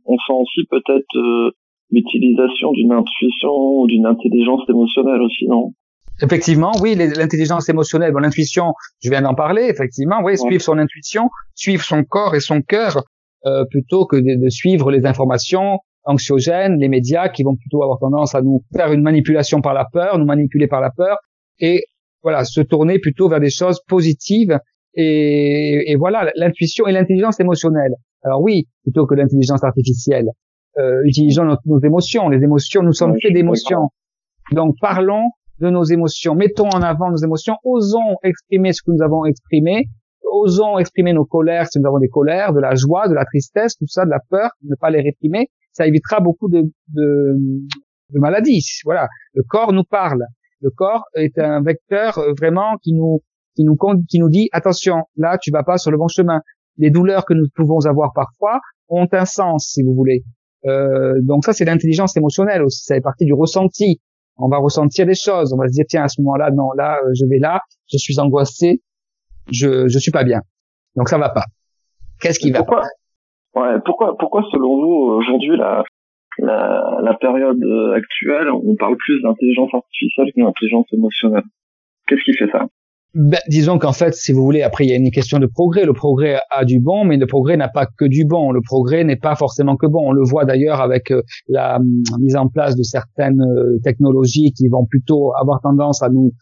on 0.07 0.17
sent 0.17 0.33
aussi 0.33 0.67
peut-être 0.71 1.17
euh, 1.17 1.51
l'utilisation 1.91 2.73
d'une 2.73 2.93
intuition 2.93 3.51
ou 3.51 3.87
d'une 3.87 4.07
intelligence 4.07 4.63
émotionnelle 4.69 5.23
aussi, 5.23 5.47
non? 5.49 5.73
Effectivement, 6.21 6.73
oui, 6.83 6.97
l'intelligence 6.97 7.69
émotionnelle, 7.69 8.13
bon, 8.13 8.19
l'intuition, 8.19 8.73
je 9.01 9.09
viens 9.09 9.23
d'en 9.23 9.35
parler, 9.35 9.69
effectivement, 9.71 10.21
oui, 10.25 10.37
suivre 10.37 10.63
son 10.63 10.77
intuition, 10.79 11.31
suivre 11.55 11.85
son 11.85 12.03
corps 12.03 12.35
et 12.35 12.41
son 12.41 12.61
cœur, 12.61 13.05
euh, 13.47 13.65
plutôt 13.71 14.05
que 14.05 14.17
de, 14.17 14.49
suivre 14.49 14.91
les 14.91 15.07
informations 15.07 15.79
anxiogènes, 16.05 16.79
les 16.81 16.89
médias 16.89 17.29
qui 17.29 17.45
vont 17.45 17.55
plutôt 17.55 17.85
avoir 17.85 18.01
tendance 18.01 18.35
à 18.35 18.43
nous 18.43 18.65
faire 18.75 18.93
une 18.93 19.03
manipulation 19.03 19.61
par 19.61 19.75
la 19.75 19.87
peur, 19.93 20.19
nous 20.19 20.25
manipuler 20.25 20.67
par 20.67 20.81
la 20.81 20.91
peur, 20.91 21.19
et 21.61 21.85
voilà, 22.23 22.45
se 22.45 22.63
tourner 22.63 22.99
plutôt 22.99 23.29
vers 23.29 23.41
des 23.41 23.51
choses 23.51 23.81
positives. 23.87 24.59
Et, 24.95 25.93
et 25.93 25.95
voilà, 25.95 26.33
l'intuition 26.35 26.89
et 26.89 26.93
l'intelligence 26.93 27.39
émotionnelle. 27.39 27.93
Alors 28.25 28.43
oui, 28.43 28.67
plutôt 28.83 29.07
que 29.07 29.15
l'intelligence 29.15 29.63
artificielle. 29.63 30.27
Euh, 30.79 31.03
utilisons 31.05 31.45
nos, 31.65 31.81
émotions. 31.81 32.29
Les 32.29 32.43
émotions, 32.43 32.83
nous 32.83 32.93
sommes 32.93 33.15
faits 33.21 33.33
d'émotions. 33.33 33.91
Donc 34.53 34.77
parlons 34.81 35.31
de 35.61 35.71
nos 35.71 35.83
émotions. 35.83 36.35
Mettons 36.35 36.69
en 36.69 36.83
avant 36.83 37.11
nos 37.11 37.17
émotions, 37.17 37.57
osons 37.65 38.17
exprimer 38.23 38.73
ce 38.73 38.83
que 38.83 38.93
nous 38.93 39.03
avons 39.03 39.25
exprimé, 39.25 39.87
osons 40.23 40.79
exprimer 40.79 41.13
nos 41.13 41.25
colères 41.25 41.67
si 41.67 41.81
nous 41.81 41.87
avons 41.89 41.99
des 41.99 42.09
colères, 42.09 42.53
de 42.53 42.61
la 42.61 42.77
joie, 42.77 43.09
de 43.09 43.15
la 43.15 43.25
tristesse, 43.25 43.77
tout 43.77 43.89
ça, 43.89 44.05
de 44.05 44.11
la 44.11 44.21
peur, 44.31 44.51
ne 44.63 44.77
pas 44.81 44.91
les 44.91 45.01
réprimer. 45.01 45.49
Ça 45.73 45.87
évitera 45.87 46.21
beaucoup 46.21 46.49
de, 46.49 46.63
de, 46.89 47.37
de 48.11 48.19
maladies. 48.19 48.65
Voilà, 48.85 49.09
le 49.35 49.43
corps 49.43 49.73
nous 49.73 49.85
parle. 49.85 50.23
Le 50.61 50.71
corps 50.71 51.05
est 51.15 51.39
un 51.39 51.61
vecteur 51.63 52.19
euh, 52.19 52.33
vraiment 52.39 52.77
qui 52.83 52.93
nous 52.93 53.23
qui 53.57 53.65
nous 53.65 53.77
qui 54.09 54.21
nous 54.21 54.29
dit 54.29 54.49
attention, 54.53 55.05
là 55.17 55.39
tu 55.39 55.51
vas 55.51 55.65
pas 55.65 55.79
sur 55.79 55.91
le 55.91 55.99
bon 55.99 56.07
chemin. 56.07 56.41
Les 56.77 56.91
douleurs 56.91 57.25
que 57.25 57.35
nous 57.35 57.47
pouvons 57.57 57.87
avoir 57.87 58.13
parfois 58.13 58.61
ont 58.89 59.09
un 59.11 59.25
sens, 59.25 59.73
si 59.75 59.83
vous 59.83 59.95
voulez. 59.95 60.23
Euh, 60.67 61.15
donc 61.23 61.45
ça, 61.45 61.53
c'est 61.53 61.65
l'intelligence 61.65 62.17
émotionnelle 62.17 62.63
aussi. 62.63 62.85
Ça 62.85 62.95
fait 62.95 63.01
partie 63.01 63.25
du 63.25 63.33
ressenti 63.33 64.01
on 64.39 64.49
va 64.49 64.59
ressentir 64.59 65.07
des 65.07 65.15
choses. 65.15 65.53
On 65.53 65.57
va 65.57 65.67
se 65.69 65.73
dire 65.73 65.85
tiens 65.89 66.05
à 66.05 66.09
ce 66.09 66.21
moment-là, 66.23 66.51
non 66.51 66.73
là, 66.77 66.99
euh, 67.05 67.11
je 67.19 67.27
vais 67.27 67.39
là, 67.39 67.61
je 67.91 67.99
suis 67.99 68.19
angoissé, 68.21 68.81
je 69.51 69.89
je 69.89 69.99
suis 69.99 70.13
pas 70.13 70.25
bien. 70.25 70.41
Donc 70.97 71.09
ça 71.09 71.19
va 71.19 71.29
pas. 71.29 71.45
Qu'est-ce 72.21 72.39
qui 72.39 72.51
va 72.51 72.59
pourquoi, 72.59 72.83
Ouais, 73.55 73.81
pourquoi 73.85 74.17
pourquoi 74.17 74.43
selon 74.53 74.77
vous 74.77 75.17
aujourd'hui 75.17 75.57
la 75.57 75.83
la, 76.39 77.01
la 77.03 77.15
période 77.15 77.61
actuelle, 77.97 78.49
on 78.51 78.77
parle 78.77 78.97
plus 78.97 79.21
d'intelligence 79.23 79.75
artificielle 79.75 80.33
que 80.35 80.41
d'intelligence 80.41 80.87
émotionnelle? 80.93 81.43
Qu'est-ce 82.07 82.23
qui 82.23 82.33
fait 82.35 82.51
ça? 82.51 82.67
Ben, 83.19 83.41
disons 83.49 83.81
qu'en 83.81 83.93
fait, 83.93 84.15
si 84.15 84.31
vous 84.31 84.45
voulez, 84.45 84.63
après 84.63 84.85
il 84.85 84.91
y 84.91 84.93
a 84.93 84.97
une 84.97 85.11
question 85.11 85.41
de 85.41 85.47
progrès. 85.47 85.85
Le 85.85 85.93
progrès 85.93 86.39
a 86.53 86.65
du 86.65 86.79
bon, 86.79 87.05
mais 87.05 87.17
le 87.17 87.27
progrès 87.27 87.57
n'a 87.57 87.67
pas 87.67 87.85
que 87.85 88.05
du 88.05 88.25
bon. 88.25 88.53
Le 88.53 88.61
progrès 88.61 89.03
n'est 89.03 89.17
pas 89.17 89.35
forcément 89.35 89.77
que 89.77 89.89
bon. 89.89 90.11
On 90.11 90.13
le 90.13 90.23
voit 90.23 90.45
d'ailleurs 90.45 90.81
avec 90.81 91.11
euh, 91.11 91.23
la 91.49 91.79
hum, 91.79 92.05
mise 92.21 92.37
en 92.37 92.47
place 92.47 92.77
de 92.77 92.85
certaines 92.85 93.43
euh, 93.43 93.81
technologies 93.83 94.53
qui 94.53 94.69
vont 94.69 94.87
plutôt 94.87 95.33
avoir 95.35 95.61
tendance 95.61 96.01
à 96.01 96.11
nous 96.11 96.33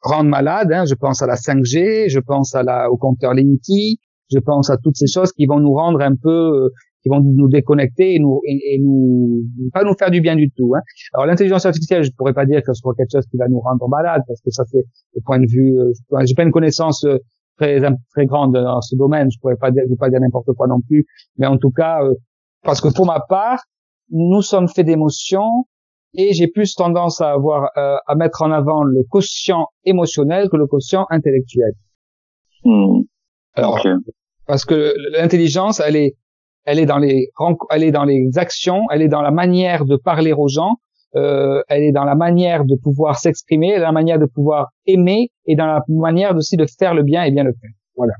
rendre 0.00 0.30
malades. 0.30 0.72
Hein. 0.72 0.86
Je 0.86 0.94
pense 0.94 1.20
à 1.20 1.26
la 1.26 1.34
5G, 1.34 2.08
je 2.08 2.18
pense 2.18 2.54
à 2.54 2.62
la, 2.62 2.90
au 2.90 2.96
compteur 2.96 3.34
Linky, 3.34 3.98
je 4.32 4.38
pense 4.38 4.70
à 4.70 4.78
toutes 4.78 4.96
ces 4.96 5.08
choses 5.08 5.32
qui 5.32 5.44
vont 5.44 5.60
nous 5.60 5.74
rendre 5.74 6.00
un 6.00 6.14
peu 6.14 6.30
euh, 6.30 6.68
qui 7.02 7.08
vont 7.08 7.20
nous 7.20 7.48
déconnecter 7.48 8.14
et 8.14 8.18
nous 8.18 8.40
et, 8.46 8.78
nous 8.80 9.42
pas 9.72 9.84
nous 9.84 9.94
faire 9.94 10.10
du 10.10 10.20
bien 10.20 10.36
du 10.36 10.50
tout. 10.50 10.72
Hein. 10.74 10.80
Alors 11.12 11.26
l'intelligence 11.26 11.66
artificielle, 11.66 12.04
je 12.04 12.10
pourrais 12.16 12.32
pas 12.32 12.46
dire 12.46 12.60
que 12.60 12.72
ce 12.72 12.80
soit 12.80 12.94
quelque 12.94 13.10
chose 13.12 13.26
qui 13.30 13.36
va 13.36 13.48
nous 13.48 13.60
rendre 13.60 13.88
malades 13.88 14.22
parce 14.26 14.40
que 14.40 14.50
ça 14.50 14.64
c'est 14.66 14.84
le 15.14 15.20
point 15.24 15.38
de 15.38 15.46
vue. 15.48 15.78
Euh, 15.78 16.24
j'ai 16.24 16.34
pas 16.34 16.44
une 16.44 16.52
connaissance 16.52 17.04
euh, 17.04 17.18
très 17.58 17.80
très 18.10 18.26
grande 18.26 18.54
dans 18.54 18.80
ce 18.80 18.96
domaine. 18.96 19.28
Je 19.30 19.38
pourrais 19.40 19.56
pas 19.56 19.70
dire, 19.70 19.82
je 19.88 19.94
pas 19.96 20.10
dire 20.10 20.20
n'importe 20.20 20.52
quoi 20.56 20.66
non 20.66 20.80
plus. 20.80 21.06
Mais 21.38 21.46
en 21.46 21.58
tout 21.58 21.70
cas, 21.70 22.04
euh, 22.04 22.14
parce 22.62 22.80
que 22.80 22.88
pour 22.94 23.06
ma 23.06 23.20
part, 23.20 23.62
nous 24.10 24.42
sommes 24.42 24.68
faits 24.68 24.86
d'émotions 24.86 25.66
et 26.14 26.32
j'ai 26.34 26.46
plus 26.46 26.74
tendance 26.74 27.20
à 27.20 27.32
avoir 27.32 27.70
à 27.74 28.14
mettre 28.16 28.42
en 28.42 28.50
avant 28.50 28.84
le 28.84 29.02
quotient 29.08 29.68
émotionnel 29.84 30.50
que 30.50 30.56
le 30.56 30.66
quotient 30.66 31.06
intellectuel. 31.08 31.72
Hmm. 32.64 33.00
Alors, 33.54 33.82
parce 34.46 34.64
que 34.64 34.94
l'intelligence, 35.12 35.80
elle 35.80 35.96
est 35.96 36.16
elle 36.64 36.78
est 36.78 36.86
dans 36.86 36.98
les 36.98 37.28
elle 37.70 37.84
est 37.84 37.90
dans 37.90 38.04
les 38.04 38.30
actions, 38.36 38.82
elle 38.90 39.02
est 39.02 39.08
dans 39.08 39.22
la 39.22 39.30
manière 39.30 39.84
de 39.84 39.96
parler 39.96 40.32
aux 40.32 40.48
gens, 40.48 40.76
euh, 41.16 41.62
elle 41.68 41.82
est 41.82 41.92
dans 41.92 42.04
la 42.04 42.14
manière 42.14 42.64
de 42.64 42.76
pouvoir 42.76 43.18
s'exprimer, 43.18 43.68
elle 43.68 43.76
est 43.76 43.80
dans 43.80 43.86
la 43.86 43.92
manière 43.92 44.18
de 44.18 44.26
pouvoir 44.26 44.68
aimer 44.86 45.28
et 45.46 45.56
dans 45.56 45.66
la 45.66 45.82
manière 45.88 46.36
aussi 46.36 46.56
de 46.56 46.66
faire 46.78 46.94
le 46.94 47.02
bien 47.02 47.24
et 47.24 47.30
bien 47.30 47.44
le 47.44 47.52
faire. 47.52 47.70
Voilà. 47.96 48.14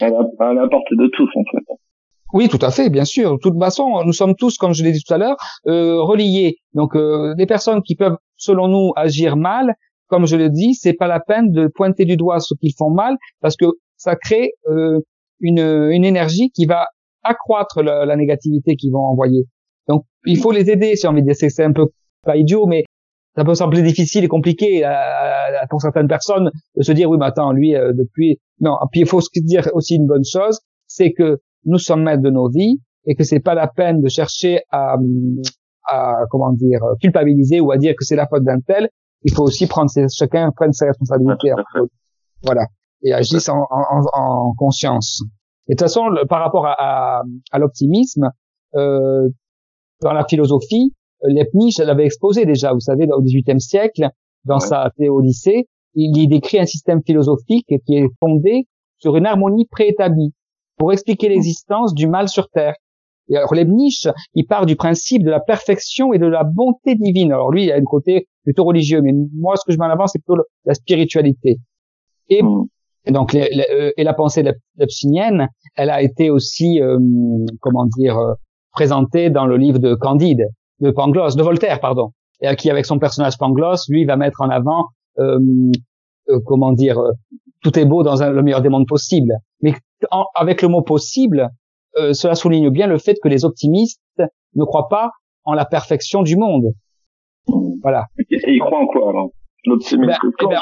Elle 0.00 0.12
elle 0.12 0.58
a 0.58 0.68
portée 0.68 0.96
de 0.96 1.08
tous 1.12 1.30
en 1.36 1.44
fait. 1.50 1.74
Oui, 2.34 2.48
tout 2.48 2.58
à 2.62 2.72
fait, 2.72 2.90
bien 2.90 3.04
sûr. 3.04 3.34
De 3.34 3.38
toute 3.38 3.56
façon, 3.60 4.02
nous 4.04 4.12
sommes 4.12 4.34
tous, 4.34 4.58
comme 4.58 4.74
je 4.74 4.82
l'ai 4.82 4.90
dit 4.90 5.00
tout 5.06 5.14
à 5.14 5.18
l'heure, 5.18 5.36
euh, 5.68 6.02
reliés. 6.02 6.56
Donc, 6.72 6.96
euh, 6.96 7.32
des 7.36 7.46
personnes 7.46 7.80
qui 7.80 7.94
peuvent, 7.94 8.16
selon 8.36 8.66
nous, 8.66 8.90
agir 8.96 9.36
mal, 9.36 9.74
comme 10.08 10.26
je 10.26 10.36
le 10.36 10.50
dis, 10.50 10.74
c'est 10.74 10.94
pas 10.94 11.06
la 11.06 11.20
peine 11.20 11.52
de 11.52 11.68
pointer 11.68 12.04
du 12.04 12.16
doigt 12.16 12.40
ceux 12.40 12.56
qui 12.60 12.74
font 12.76 12.90
mal, 12.90 13.16
parce 13.40 13.56
que 13.56 13.66
ça 13.96 14.16
crée 14.16 14.50
euh, 14.68 14.98
une, 15.38 15.60
une 15.60 16.04
énergie 16.04 16.50
qui 16.50 16.66
va 16.66 16.88
accroître 17.24 17.82
la, 17.82 18.04
la 18.04 18.16
négativité 18.16 18.76
qu'ils 18.76 18.92
vont 18.92 19.04
envoyer. 19.04 19.44
Donc, 19.88 20.04
il 20.24 20.38
faut 20.38 20.52
les 20.52 20.70
aider, 20.70 20.96
si 20.96 21.06
on 21.06 21.12
veut 21.12 21.22
dire. 21.22 21.34
C'est 21.36 21.64
un 21.64 21.72
peu 21.72 21.86
pas 22.22 22.36
idiot, 22.36 22.66
mais 22.66 22.84
ça 23.36 23.44
peut 23.44 23.54
sembler 23.54 23.82
difficile 23.82 24.24
et 24.24 24.28
compliqué 24.28 24.82
pour 25.68 25.80
certaines 25.80 26.08
personnes 26.08 26.50
de 26.76 26.82
se 26.82 26.92
dire 26.92 27.10
oui 27.10 27.16
mais 27.18 27.26
attends 27.26 27.52
lui 27.52 27.74
euh, 27.74 27.92
depuis 27.92 28.38
non 28.60 28.76
puis 28.92 29.00
il 29.00 29.08
faut 29.08 29.20
se 29.20 29.28
dire 29.36 29.68
aussi 29.72 29.96
une 29.96 30.06
bonne 30.06 30.24
chose 30.24 30.60
c'est 30.86 31.12
que 31.12 31.38
nous 31.64 31.78
sommes 31.78 32.04
maîtres 32.04 32.22
de 32.22 32.30
nos 32.30 32.48
vies 32.48 32.80
et 33.06 33.14
que 33.14 33.24
c'est 33.24 33.40
pas 33.40 33.54
la 33.54 33.66
peine 33.66 34.00
de 34.00 34.08
chercher 34.08 34.60
à, 34.70 34.96
à 35.90 36.14
comment 36.30 36.52
dire 36.52 36.80
culpabiliser 37.00 37.60
ou 37.60 37.72
à 37.72 37.76
dire 37.76 37.94
que 37.98 38.04
c'est 38.04 38.16
la 38.16 38.26
faute 38.26 38.44
d'un 38.44 38.60
tel. 38.60 38.88
Il 39.22 39.34
faut 39.34 39.42
aussi 39.42 39.66
prendre 39.66 39.90
ses, 39.90 40.06
chacun 40.08 40.50
prenne 40.54 40.72
ses 40.72 40.86
responsabilités. 40.86 41.52
voilà 42.42 42.66
et 43.02 43.12
agisse 43.12 43.48
en, 43.48 43.66
en, 43.70 44.02
en, 44.14 44.54
conscience. 44.54 45.22
Et 45.68 45.72
de 45.72 45.76
toute 45.76 45.80
façon, 45.80 46.08
par 46.28 46.40
rapport 46.40 46.66
à, 46.66 46.74
à, 46.78 47.22
à 47.52 47.58
l'optimisme, 47.58 48.30
euh, 48.74 49.28
dans 50.02 50.12
la 50.12 50.24
philosophie, 50.26 50.92
Leibniz 51.22 51.78
l'avait 51.78 52.04
exposé 52.04 52.44
déjà, 52.44 52.72
vous 52.72 52.80
savez, 52.80 53.06
au 53.10 53.22
XVIIIe 53.22 53.60
siècle, 53.60 54.08
dans 54.44 54.58
sa 54.58 54.90
théodicée, 54.98 55.68
il 55.94 56.16
y 56.18 56.28
décrit 56.28 56.58
un 56.58 56.66
système 56.66 57.00
philosophique 57.06 57.66
qui 57.86 57.96
est 57.96 58.08
fondé 58.20 58.66
sur 58.98 59.16
une 59.16 59.26
harmonie 59.26 59.66
préétablie 59.70 60.34
pour 60.76 60.92
expliquer 60.92 61.28
l'existence 61.28 61.94
du 61.94 62.06
mal 62.06 62.28
sur 62.28 62.48
Terre. 62.50 62.74
Et 63.28 63.36
alors 63.36 63.54
Leibniz, 63.54 64.10
il 64.34 64.46
part 64.46 64.66
du 64.66 64.76
principe 64.76 65.22
de 65.22 65.30
la 65.30 65.40
perfection 65.40 66.12
et 66.12 66.18
de 66.18 66.26
la 66.26 66.44
bonté 66.44 66.94
divine. 66.94 67.32
Alors 67.32 67.50
lui, 67.50 67.64
il 67.64 67.72
a 67.72 67.76
un 67.76 67.84
côté 67.84 68.28
plutôt 68.42 68.64
religieux, 68.64 69.00
mais 69.00 69.12
moi, 69.34 69.56
ce 69.56 69.64
que 69.64 69.72
je 69.72 69.78
mets 69.78 69.86
en 69.86 69.90
avant, 69.90 70.06
c'est 70.06 70.18
plutôt 70.18 70.42
la 70.66 70.74
spiritualité. 70.74 71.58
Et 72.28 72.42
hmm. 72.42 72.66
Et 73.06 73.12
donc, 73.12 73.34
euh, 73.34 73.92
et 73.96 74.04
la 74.04 74.14
pensée 74.14 74.44
lepsinienne, 74.76 75.48
elle 75.76 75.90
a 75.90 76.02
été 76.02 76.30
aussi, 76.30 76.80
euh, 76.80 76.98
comment 77.60 77.86
dire, 77.98 78.18
euh, 78.18 78.34
présentée 78.72 79.30
dans 79.30 79.46
le 79.46 79.56
livre 79.56 79.78
de 79.78 79.94
Candide, 79.94 80.46
de 80.80 80.90
Pangloss, 80.90 81.36
de 81.36 81.42
Voltaire, 81.42 81.80
pardon, 81.80 82.10
et 82.40 82.54
qui 82.56 82.70
avec 82.70 82.86
son 82.86 82.98
personnage 82.98 83.38
Pangloss, 83.38 83.88
lui, 83.88 84.04
va 84.04 84.16
mettre 84.16 84.40
en 84.40 84.48
avant, 84.48 84.88
comment 86.46 86.72
dire, 86.72 87.00
tout 87.62 87.78
est 87.78 87.84
beau 87.84 88.02
dans 88.02 88.16
le 88.16 88.42
meilleur 88.42 88.60
des 88.60 88.68
mondes 88.68 88.88
possibles. 88.88 89.34
Mais 89.62 89.74
avec 90.34 90.60
le 90.60 90.68
mot 90.68 90.82
possible, 90.82 91.48
cela 91.96 92.34
souligne 92.34 92.70
bien 92.70 92.88
le 92.88 92.98
fait 92.98 93.14
que 93.22 93.28
les 93.28 93.44
optimistes 93.44 94.00
ne 94.18 94.64
croient 94.64 94.88
pas 94.88 95.10
en 95.44 95.54
la 95.54 95.64
perfection 95.64 96.22
du 96.22 96.36
monde. 96.36 96.72
Voilà. 97.82 98.06
Et 98.30 98.40
ils 98.48 98.58
croient 98.58 98.80
en 98.80 98.86
quoi 98.86 99.10
alors? 99.10 99.30
L'optimisme. 99.66 100.08
Ben, 100.08 100.16
eh 100.42 100.46
ben, 100.46 100.58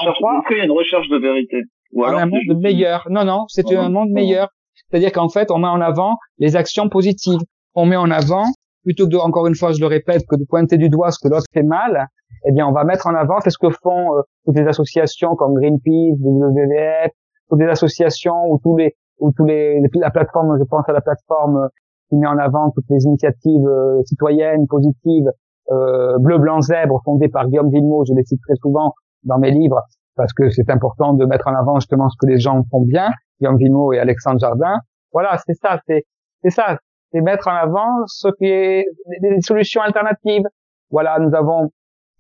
il 0.51 0.57
y 0.59 0.61
a 0.61 0.65
une 0.65 0.73
recherche 0.73 1.09
de 1.09 1.17
vérité? 1.17 1.63
Un 1.97 2.27
monde 2.27 2.61
meilleur. 2.61 3.07
Non, 3.11 3.25
non, 3.25 3.45
c'est 3.49 3.71
un 3.75 3.89
monde 3.89 4.11
meilleur. 4.11 4.49
C'est-à-dire 4.91 5.13
qu'en 5.13 5.29
fait, 5.29 5.51
on 5.51 5.59
met 5.59 5.69
en 5.69 5.81
avant 5.81 6.17
les 6.39 6.57
actions 6.57 6.89
positives. 6.89 7.41
On 7.75 7.87
met 7.87 7.97
en 7.97 8.11
avant, 8.11 8.45
plutôt 8.85 9.07
que 9.07 9.11
de, 9.13 9.17
encore 9.17 9.47
une 9.47 9.55
fois, 9.55 9.73
je 9.73 9.81
le 9.81 9.87
répète, 9.87 10.23
que 10.29 10.37
de 10.37 10.45
pointer 10.45 10.77
du 10.77 10.89
doigt 10.89 11.11
ce 11.11 11.19
que 11.23 11.33
l'autre 11.33 11.47
fait 11.53 11.63
mal, 11.63 12.07
eh 12.47 12.53
bien, 12.53 12.67
on 12.67 12.73
va 12.73 12.85
mettre 12.85 13.07
en 13.07 13.15
avant, 13.15 13.41
ce 13.41 13.57
que 13.57 13.71
font 13.71 14.17
euh, 14.17 14.23
toutes 14.45 14.57
les 14.57 14.67
associations 14.67 15.35
comme 15.37 15.55
Greenpeace, 15.55 16.17
WWF, 16.21 17.11
toutes 17.49 17.61
les 17.61 17.69
associations 17.69 18.51
ou 18.51 18.59
tous 18.63 18.77
les, 18.77 18.95
ou 19.19 19.33
tous 19.33 19.45
les, 19.45 19.81
la 19.95 20.11
plateforme, 20.11 20.59
je 20.59 20.65
pense 20.65 20.89
à 20.89 20.93
la 20.93 21.01
plateforme 21.01 21.57
euh, 21.57 21.69
qui 22.09 22.17
met 22.17 22.27
en 22.27 22.39
avant 22.39 22.71
toutes 22.71 22.89
les 22.91 23.05
initiatives 23.05 23.67
euh, 23.67 24.03
citoyennes, 24.05 24.67
positives, 24.69 25.31
euh, 25.71 26.19
bleu, 26.19 26.39
blanc, 26.39 26.61
zèbre, 26.61 27.01
fondées 27.05 27.29
par 27.29 27.49
Guillaume 27.49 27.71
Villemot, 27.71 28.05
je 28.05 28.15
les 28.15 28.25
cite 28.25 28.41
très 28.47 28.57
souvent 28.57 28.93
dans 29.25 29.39
mes 29.39 29.51
livres, 29.51 29.81
parce 30.17 30.33
que 30.33 30.51
c'est 30.51 30.71
important 30.71 31.15
de 31.15 31.25
mettre 31.25 31.49
en 31.49 31.55
avant 31.55 31.77
justement 31.77 32.09
ce 32.09 32.17
que 32.19 32.31
les 32.31 32.39
gens 32.39 32.63
font 32.71 32.83
bien, 32.83 33.11
Guillaume 33.41 33.57
Vimo 33.57 33.93
et 33.93 33.99
Alexandre 33.99 34.39
Jardin. 34.39 34.79
Voilà, 35.13 35.39
c'est 35.47 35.55
ça, 35.55 35.81
c'est 35.87 36.05
c'est 36.43 36.51
ça, 36.51 36.79
c'est 37.13 37.21
mettre 37.21 37.49
en 37.49 37.55
avant 37.55 38.07
ce 38.07 38.29
qui 38.39 38.47
est 38.47 38.85
des 39.21 39.41
solutions 39.41 39.83
alternatives. 39.83 40.45
Voilà, 40.91 41.19
nous 41.19 41.35
avons 41.35 41.71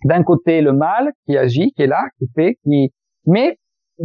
d'un 0.04 0.22
côté 0.22 0.60
le 0.60 0.72
mal 0.72 1.12
qui 1.26 1.36
agit, 1.36 1.72
qui 1.76 1.82
est 1.82 1.86
là, 1.86 2.02
qui 2.18 2.26
fait, 2.34 2.56
qui 2.64 2.92
mais 3.26 3.56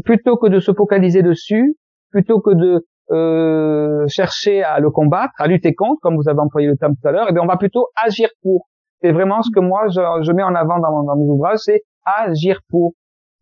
plutôt 0.06 0.38
que 0.38 0.48
de 0.48 0.60
se 0.60 0.74
focaliser 0.74 1.24
dessus, 1.24 1.76
plutôt 2.12 2.40
que 2.40 2.54
de 2.54 2.86
euh, 3.12 4.06
chercher 4.08 4.64
à 4.64 4.80
le 4.80 4.92
combattre, 4.92 5.34
à 5.38 5.48
lutter 5.48 5.74
contre, 5.74 6.00
comme 6.02 6.16
vous 6.16 6.30
avez 6.30 6.40
employé 6.40 6.68
le 6.68 6.78
terme 6.78 6.94
tout 7.02 7.08
à 7.08 7.12
l'heure, 7.12 7.28
et 7.28 7.30
eh 7.30 7.34
bien 7.34 7.42
on 7.42 7.48
va 7.48 7.58
plutôt 7.58 7.88
agir 8.04 8.30
pour. 8.42 8.68
C'est 9.02 9.12
vraiment 9.12 9.42
ce 9.44 9.50
que 9.54 9.60
moi 9.60 9.88
je, 9.90 10.02
je 10.24 10.32
mets 10.32 10.44
en 10.44 10.56
avant 10.56 10.80
dans, 10.80 11.04
dans 11.04 11.16
mes 11.16 11.28
ouvrages, 11.28 11.60
c'est 11.60 11.84
agir 12.04 12.60
pour 12.70 12.94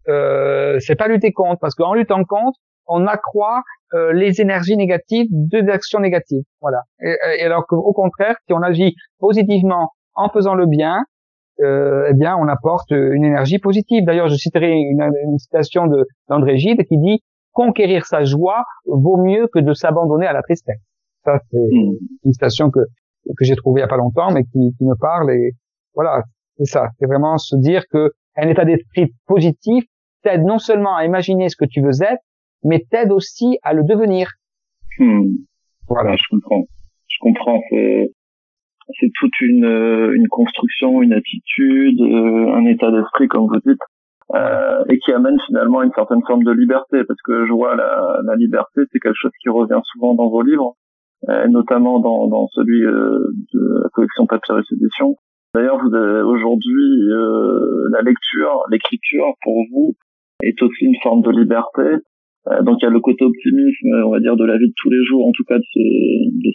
euh, 0.09 0.77
c'est 0.79 0.95
pas 0.95 1.07
lutter 1.07 1.31
contre, 1.31 1.59
parce 1.59 1.75
qu'en 1.75 1.93
luttant 1.93 2.23
contre, 2.23 2.59
on 2.87 3.07
accroît 3.07 3.63
euh, 3.93 4.13
les 4.13 4.41
énergies 4.41 4.77
négatives 4.77 5.27
de 5.31 5.69
actions 5.69 5.99
négatives. 5.99 6.43
Voilà. 6.61 6.81
Et, 7.01 7.15
et 7.39 7.43
alors 7.43 7.65
qu'au 7.65 7.93
contraire, 7.93 8.35
si 8.47 8.53
on 8.53 8.61
agit 8.61 8.95
positivement 9.19 9.89
en 10.13 10.29
faisant 10.29 10.55
le 10.55 10.65
bien, 10.67 11.03
euh, 11.61 12.07
eh 12.09 12.13
bien, 12.13 12.35
on 12.37 12.47
apporte 12.47 12.91
une 12.91 13.23
énergie 13.23 13.59
positive. 13.59 14.03
D'ailleurs, 14.05 14.27
je 14.27 14.35
citerai 14.35 14.71
une, 14.73 15.01
une 15.23 15.37
citation 15.37 15.87
de 15.87 16.05
d'André 16.27 16.57
Gide 16.57 16.83
qui 16.83 16.97
dit 16.97 17.23
conquérir 17.53 18.05
sa 18.05 18.23
joie 18.23 18.63
vaut 18.85 19.17
mieux 19.17 19.47
que 19.53 19.59
de 19.59 19.73
s'abandonner 19.73 20.27
à 20.27 20.33
la 20.33 20.41
tristesse. 20.41 20.81
Ça, 21.23 21.39
c'est 21.49 21.57
hmm. 21.57 21.93
une 22.25 22.33
citation 22.33 22.69
que 22.69 22.81
que 23.37 23.45
j'ai 23.45 23.55
trouvée 23.55 23.79
il 23.79 23.83
y 23.83 23.85
a 23.85 23.87
pas 23.87 23.97
longtemps, 23.97 24.31
mais 24.31 24.43
qui, 24.43 24.75
qui 24.77 24.83
me 24.85 24.95
parle. 24.95 25.31
Et 25.31 25.53
voilà, 25.95 26.21
c'est 26.57 26.65
ça. 26.65 26.89
C'est 26.99 27.07
vraiment 27.07 27.37
se 27.37 27.55
dire 27.55 27.83
que 27.89 28.11
un 28.35 28.49
état 28.49 28.65
d'esprit 28.65 29.13
positif 29.25 29.85
t'aide 30.25 30.43
non 30.43 30.57
seulement 30.57 30.95
à 30.95 31.05
imaginer 31.05 31.49
ce 31.49 31.55
que 31.55 31.65
tu 31.65 31.81
veux 31.81 32.01
être, 32.01 32.23
mais 32.63 32.83
t'aide 32.89 33.11
aussi 33.11 33.59
à 33.61 33.73
le 33.73 33.83
devenir. 33.83 34.27
Hmm. 34.97 35.29
Voilà, 35.87 36.15
je 36.15 36.23
comprends. 36.31 36.63
Je 37.07 37.17
comprends. 37.21 37.61
C'est, 37.69 38.11
c'est 38.99 39.11
toute 39.19 39.39
une, 39.41 39.65
une 40.15 40.27
construction, 40.27 41.03
une 41.03 41.13
attitude, 41.13 42.01
euh, 42.01 42.53
un 42.53 42.65
état 42.65 42.91
d'esprit, 42.91 43.27
comme 43.27 43.47
vous 43.47 43.59
dites, 43.65 43.79
euh, 44.33 44.83
et 44.89 44.97
qui 44.97 45.11
amène 45.11 45.37
finalement 45.45 45.83
une 45.83 45.91
certaine 45.93 46.23
forme 46.25 46.43
de 46.43 46.51
liberté, 46.51 47.03
parce 47.07 47.21
que 47.23 47.45
je 47.45 47.53
vois 47.53 47.75
la, 47.75 48.19
la 48.25 48.35
liberté, 48.35 48.81
c'est 48.91 48.99
quelque 48.99 49.21
chose 49.21 49.31
qui 49.41 49.49
revient 49.49 49.81
souvent 49.93 50.15
dans 50.15 50.29
vos 50.29 50.41
livres, 50.41 50.73
euh, 51.29 51.47
notamment 51.47 51.99
dans, 51.99 52.27
dans 52.27 52.47
celui 52.47 52.83
euh, 52.83 53.31
de 53.53 53.83
la 53.83 53.89
collection 53.89 54.25
Papyrus 54.25 54.65
Édition. 54.71 55.15
D'ailleurs, 55.53 55.77
vous 55.79 55.95
aujourd'hui 55.95 57.11
euh, 57.11 57.87
la 57.91 58.01
lecture, 58.01 58.63
l'écriture 58.71 59.27
pour 59.43 59.55
vous, 59.71 59.95
est 60.41 60.61
aussi 60.61 60.85
une 60.85 60.95
forme 61.01 61.21
de 61.21 61.31
liberté. 61.31 62.03
Euh, 62.47 62.61
donc 62.63 62.77
il 62.81 62.85
y 62.85 62.87
a 62.87 62.91
le 62.91 62.99
côté 62.99 63.25
optimisme, 63.25 64.03
on 64.05 64.11
va 64.11 64.19
dire, 64.19 64.35
de 64.35 64.45
la 64.45 64.57
vie 64.57 64.67
de 64.67 64.73
tous 64.77 64.89
les 64.89 65.03
jours, 65.05 65.27
en 65.27 65.31
tout 65.31 65.43
cas 65.45 65.57
de, 65.57 65.63
de, 65.63 66.51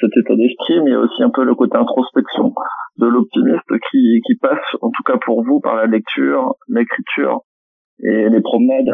cet 0.00 0.10
état 0.16 0.34
d'esprit, 0.34 0.80
mais 0.82 0.90
il 0.90 0.92
y 0.92 0.96
a 0.96 1.00
aussi 1.00 1.22
un 1.22 1.30
peu 1.30 1.44
le 1.44 1.54
côté 1.54 1.76
introspection 1.76 2.52
de 2.96 3.06
l'optimiste 3.06 3.70
qui, 3.90 4.20
qui 4.26 4.34
passe, 4.40 4.64
en 4.80 4.88
tout 4.88 5.02
cas 5.04 5.18
pour 5.24 5.44
vous, 5.44 5.60
par 5.60 5.76
la 5.76 5.86
lecture, 5.86 6.54
l'écriture 6.68 7.42
et 8.02 8.28
les 8.28 8.40
promenades. 8.40 8.86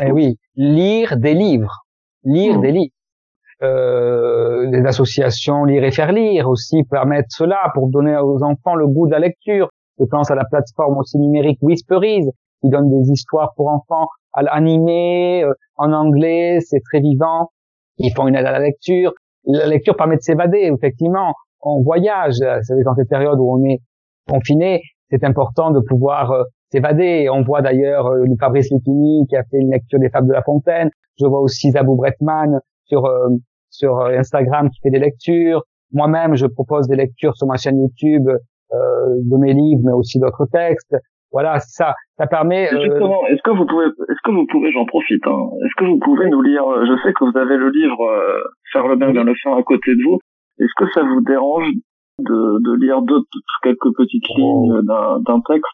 Eh 0.00 0.10
oui, 0.12 0.36
lire 0.56 1.16
des 1.18 1.34
livres, 1.34 1.84
lire 2.24 2.58
mmh. 2.58 2.62
des 2.62 2.72
livres. 2.72 2.94
Euh, 3.62 4.68
les 4.72 4.84
associations 4.86 5.64
Lire 5.64 5.84
et 5.84 5.92
faire 5.92 6.10
lire 6.10 6.48
aussi 6.48 6.82
permettent 6.90 7.30
cela 7.30 7.58
pour 7.74 7.90
donner 7.90 8.16
aux 8.16 8.42
enfants 8.42 8.74
le 8.74 8.88
goût 8.88 9.06
de 9.06 9.12
la 9.12 9.20
lecture. 9.20 9.68
Je 10.00 10.04
pense 10.04 10.30
à 10.32 10.34
la 10.34 10.44
plateforme 10.44 10.98
aussi 10.98 11.18
numérique 11.18 11.58
Whisperies 11.62 12.26
qui 12.62 12.70
donne 12.70 12.88
des 12.88 13.10
histoires 13.10 13.52
pour 13.56 13.68
enfants 13.68 14.06
animées 14.32 15.44
euh, 15.44 15.52
en 15.76 15.92
anglais, 15.92 16.58
c'est 16.60 16.80
très 16.80 17.00
vivant. 17.00 17.50
Ils 17.98 18.12
font 18.14 18.26
une 18.26 18.34
aide 18.34 18.46
à 18.46 18.52
la 18.52 18.60
lecture. 18.60 19.12
La 19.44 19.66
lecture 19.66 19.96
permet 19.96 20.16
de 20.16 20.22
s'évader, 20.22 20.70
effectivement. 20.72 21.34
On 21.60 21.82
voyage, 21.82 22.36
c'est 22.62 22.82
dans 22.84 22.94
cette 22.94 23.08
période 23.08 23.38
où 23.38 23.52
on 23.52 23.62
est 23.64 23.80
confiné, 24.28 24.80
c'est 25.12 25.24
important 25.24 25.70
de 25.70 25.80
pouvoir 25.80 26.32
euh, 26.32 26.42
s'évader. 26.70 27.28
On 27.30 27.42
voit 27.42 27.60
d'ailleurs 27.62 28.06
euh, 28.06 28.24
Fabrice 28.40 28.70
Lucchini 28.70 29.26
qui 29.28 29.36
a 29.36 29.44
fait 29.44 29.58
une 29.58 29.70
lecture 29.70 29.98
des 29.98 30.08
Fables 30.08 30.28
de 30.28 30.32
La 30.32 30.42
Fontaine. 30.42 30.90
Je 31.20 31.26
vois 31.26 31.40
aussi 31.40 31.70
Zabou 31.70 31.96
Bretman 31.96 32.58
sur 32.84 33.04
euh, 33.04 33.28
sur 33.68 34.00
Instagram 34.00 34.70
qui 34.70 34.80
fait 34.80 34.90
des 34.90 34.98
lectures. 34.98 35.62
Moi-même, 35.92 36.34
je 36.36 36.46
propose 36.46 36.88
des 36.88 36.96
lectures 36.96 37.36
sur 37.36 37.46
ma 37.46 37.56
chaîne 37.56 37.78
YouTube 37.78 38.28
de 38.70 39.36
mes 39.36 39.52
livres, 39.52 39.82
mais 39.84 39.92
aussi 39.92 40.18
d'autres 40.18 40.46
textes. 40.46 40.94
Voilà, 41.32 41.58
ça, 41.60 41.94
ça 42.18 42.26
permet. 42.26 42.72
Euh, 42.72 42.80
Justement, 42.82 43.26
est-ce 43.26 43.42
que 43.42 43.50
vous 43.50 43.64
pouvez, 43.64 43.86
est-ce 43.86 44.22
que 44.22 44.30
vous 44.30 44.46
pouvez, 44.46 44.70
j'en 44.70 44.84
profite, 44.84 45.26
hein, 45.26 45.48
est-ce 45.64 45.74
que 45.78 45.84
vous 45.90 45.98
pouvez 45.98 46.28
nous 46.28 46.42
lire 46.42 46.62
euh, 46.68 46.84
Je 46.84 47.02
sais 47.02 47.12
que 47.14 47.24
vous 47.24 47.36
avez 47.38 47.56
le 47.56 47.70
livre 47.70 48.02
euh, 48.04 48.42
Faire 48.72 48.86
le 48.86 48.96
bien, 48.96 49.10
bien 49.12 49.24
le 49.24 49.34
faire 49.42 49.54
à 49.54 49.62
côté 49.62 49.92
de 49.94 50.02
vous. 50.04 50.18
Est-ce 50.60 50.72
que 50.76 50.90
ça 50.92 51.02
vous 51.02 51.22
dérange 51.22 51.66
de, 52.18 52.58
de 52.62 52.76
lire 52.84 53.00
d'autres 53.02 53.26
quelques 53.62 53.96
petites 53.96 54.28
lignes 54.36 54.82
d'un 54.82 55.40
texte? 55.48 55.64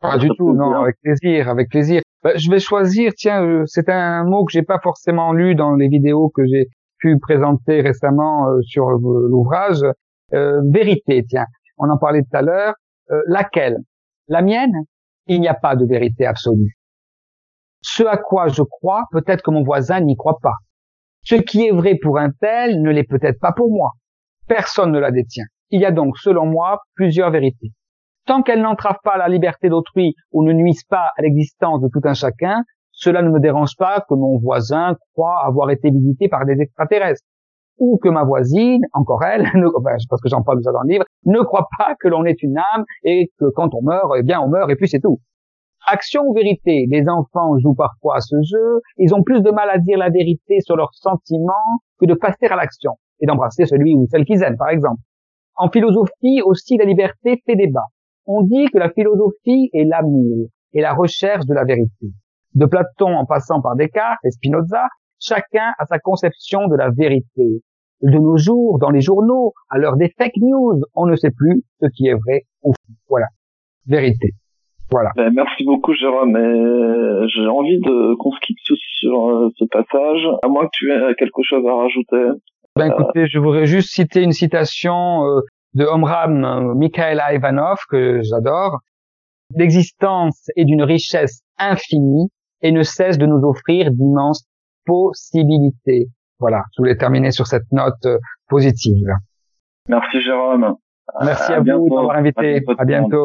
Pas 0.00 0.18
du 0.18 0.28
tout, 0.36 0.52
non, 0.52 0.74
avec 0.74 0.96
plaisir, 1.00 1.48
avec 1.48 1.70
plaisir. 1.70 2.02
Bah, 2.22 2.32
je 2.34 2.50
vais 2.50 2.58
choisir, 2.58 3.12
tiens, 3.16 3.62
c'est 3.66 3.88
un 3.88 4.24
mot 4.24 4.44
que 4.44 4.52
j'ai 4.52 4.62
pas 4.62 4.80
forcément 4.82 5.32
lu 5.32 5.54
dans 5.54 5.74
les 5.76 5.88
vidéos 5.88 6.30
que 6.34 6.44
j'ai 6.44 6.66
pu 6.98 7.18
présenter 7.18 7.80
récemment 7.80 8.48
sur 8.62 8.90
l'ouvrage. 8.90 9.80
vérité, 10.32 11.24
tiens, 11.28 11.46
on 11.78 11.88
en 11.88 11.96
parlait 11.96 12.22
tout 12.22 12.36
à 12.36 12.42
l'heure. 12.42 12.74
laquelle? 13.28 13.78
La 14.28 14.42
mienne? 14.42 14.84
Il 15.26 15.40
n'y 15.40 15.48
a 15.48 15.54
pas 15.54 15.76
de 15.76 15.86
vérité 15.86 16.26
absolue. 16.26 16.76
Ce 17.82 18.02
à 18.02 18.16
quoi 18.16 18.48
je 18.48 18.62
crois, 18.62 19.04
peut-être 19.12 19.42
que 19.42 19.50
mon 19.50 19.62
voisin 19.62 20.00
n'y 20.00 20.16
croit 20.16 20.38
pas. 20.42 20.54
Ce 21.22 21.34
qui 21.34 21.66
est 21.66 21.70
vrai 21.70 21.96
pour 22.00 22.18
un 22.18 22.30
tel 22.30 22.80
ne 22.82 22.90
l'est 22.90 23.08
peut-être 23.08 23.40
pas 23.40 23.52
pour 23.52 23.70
moi. 23.70 23.92
Personne 24.46 24.92
ne 24.92 24.98
la 24.98 25.10
détient. 25.10 25.44
Il 25.70 25.80
y 25.80 25.86
a 25.86 25.90
donc, 25.90 26.18
selon 26.18 26.46
moi, 26.46 26.80
plusieurs 26.94 27.30
vérités. 27.30 27.72
Tant 28.26 28.42
qu'elles 28.42 28.62
n'entravent 28.62 29.02
pas 29.02 29.18
la 29.18 29.28
liberté 29.28 29.68
d'autrui 29.68 30.14
ou 30.32 30.44
ne 30.44 30.52
nuisent 30.52 30.84
pas 30.84 31.10
à 31.16 31.22
l'existence 31.22 31.80
de 31.80 31.88
tout 31.92 32.06
un 32.06 32.14
chacun, 32.14 32.62
cela 32.90 33.22
ne 33.22 33.30
me 33.30 33.40
dérange 33.40 33.76
pas 33.76 34.04
que 34.08 34.14
mon 34.14 34.38
voisin 34.38 34.96
croit 35.12 35.44
avoir 35.44 35.70
été 35.70 35.90
visité 35.90 36.28
par 36.28 36.46
des 36.46 36.60
extraterrestres. 36.60 37.24
Ou 37.78 37.98
que 38.02 38.08
ma 38.08 38.24
voisine, 38.24 38.82
encore 38.92 39.24
elle, 39.24 39.42
ne, 39.54 39.68
parce 40.08 40.20
que 40.20 40.28
j'en 40.28 40.42
parle 40.42 40.60
dans 40.62 40.82
le 40.82 40.92
livre, 40.92 41.04
ne 41.26 41.40
croit 41.40 41.68
pas 41.78 41.94
que 42.00 42.08
l'on 42.08 42.24
est 42.24 42.42
une 42.42 42.58
âme 42.58 42.84
et 43.02 43.30
que 43.38 43.46
quand 43.54 43.74
on 43.74 43.82
meurt, 43.82 44.12
eh 44.16 44.22
bien 44.22 44.40
on 44.40 44.48
meurt 44.48 44.70
et 44.70 44.76
puis 44.76 44.88
c'est 44.88 45.00
tout. 45.00 45.20
Action 45.86 46.22
ou 46.26 46.34
vérité 46.34 46.86
Les 46.88 47.08
enfants 47.08 47.58
jouent 47.58 47.74
parfois 47.74 48.16
à 48.16 48.20
ce 48.20 48.36
jeu. 48.42 48.80
Ils 48.96 49.14
ont 49.14 49.22
plus 49.22 49.42
de 49.42 49.50
mal 49.50 49.68
à 49.68 49.78
dire 49.78 49.98
la 49.98 50.08
vérité 50.08 50.60
sur 50.60 50.76
leurs 50.76 50.94
sentiments 50.94 51.52
que 52.00 52.06
de 52.06 52.14
passer 52.14 52.46
à 52.46 52.56
l'action 52.56 52.92
et 53.20 53.26
d'embrasser 53.26 53.66
celui 53.66 53.94
ou 53.94 54.06
celle 54.10 54.24
qu'ils 54.24 54.42
aiment, 54.42 54.56
par 54.56 54.70
exemple. 54.70 55.00
En 55.56 55.68
philosophie 55.68 56.40
aussi, 56.42 56.78
la 56.78 56.84
liberté 56.84 57.42
fait 57.46 57.56
débat. 57.56 57.84
On 58.26 58.42
dit 58.42 58.66
que 58.72 58.78
la 58.78 58.90
philosophie 58.90 59.68
est 59.74 59.84
l'amour 59.84 60.48
et 60.72 60.80
la 60.80 60.94
recherche 60.94 61.44
de 61.46 61.54
la 61.54 61.64
vérité. 61.64 62.06
De 62.54 62.66
Platon 62.66 63.14
en 63.14 63.26
passant 63.26 63.60
par 63.60 63.76
Descartes 63.76 64.24
et 64.24 64.30
Spinoza, 64.30 64.86
chacun 65.20 65.72
a 65.78 65.86
sa 65.86 65.98
conception 65.98 66.68
de 66.68 66.76
la 66.76 66.90
vérité. 66.90 67.62
De 68.02 68.18
nos 68.18 68.36
jours, 68.36 68.78
dans 68.78 68.90
les 68.90 69.00
journaux, 69.00 69.52
à 69.70 69.78
l'heure 69.78 69.96
des 69.96 70.12
fake 70.18 70.36
news, 70.36 70.82
on 70.94 71.06
ne 71.06 71.16
sait 71.16 71.30
plus 71.30 71.62
ce 71.80 71.86
qui 71.94 72.06
est 72.08 72.14
vrai 72.14 72.42
ou 72.62 72.72
faux. 72.72 72.94
Voilà. 73.08 73.26
Vérité. 73.86 74.30
Voilà. 74.90 75.10
Ben, 75.16 75.32
merci 75.34 75.64
beaucoup 75.64 75.94
Jérôme. 75.94 76.36
J'ai 77.28 77.46
envie 77.46 77.78
de 77.80 78.14
qu'on 78.16 78.32
se 78.32 78.40
quitte 78.40 78.58
sur 78.60 79.28
euh, 79.28 79.48
ce 79.56 79.64
passage, 79.64 80.28
à 80.42 80.48
moins 80.48 80.64
que 80.64 80.70
tu 80.72 80.92
aies 80.92 81.14
quelque 81.18 81.42
chose 81.42 81.64
à 81.66 81.74
rajouter. 81.74 82.40
Ben 82.76 82.90
écoutez, 82.92 83.26
je 83.26 83.38
voudrais 83.38 83.66
juste 83.66 83.90
citer 83.90 84.22
une 84.22 84.32
citation 84.32 85.24
euh, 85.24 85.40
de 85.74 85.84
Omram 85.84 86.44
euh, 86.44 86.74
Mikhaila 86.74 87.34
Ivanov 87.34 87.78
que 87.90 88.20
j'adore. 88.22 88.80
L'existence 89.54 90.48
est 90.56 90.64
d'une 90.64 90.82
richesse 90.82 91.40
infinie 91.58 92.28
et 92.62 92.72
ne 92.72 92.82
cesse 92.82 93.18
de 93.18 93.26
nous 93.26 93.42
offrir 93.44 93.90
d'immenses 93.90 94.44
possibilités. 94.84 96.08
Voilà, 96.38 96.62
je 96.76 96.82
voulais 96.82 96.96
terminer 96.96 97.30
sur 97.30 97.46
cette 97.46 97.70
note 97.72 98.06
positive. 98.48 99.08
Merci 99.88 100.20
Jérôme. 100.20 100.76
Merci 101.22 101.52
à, 101.52 101.60
vous 101.60 101.88
d'avoir 101.88 102.16
invité. 102.16 102.62
À 102.78 102.84
bientôt. 102.84 103.22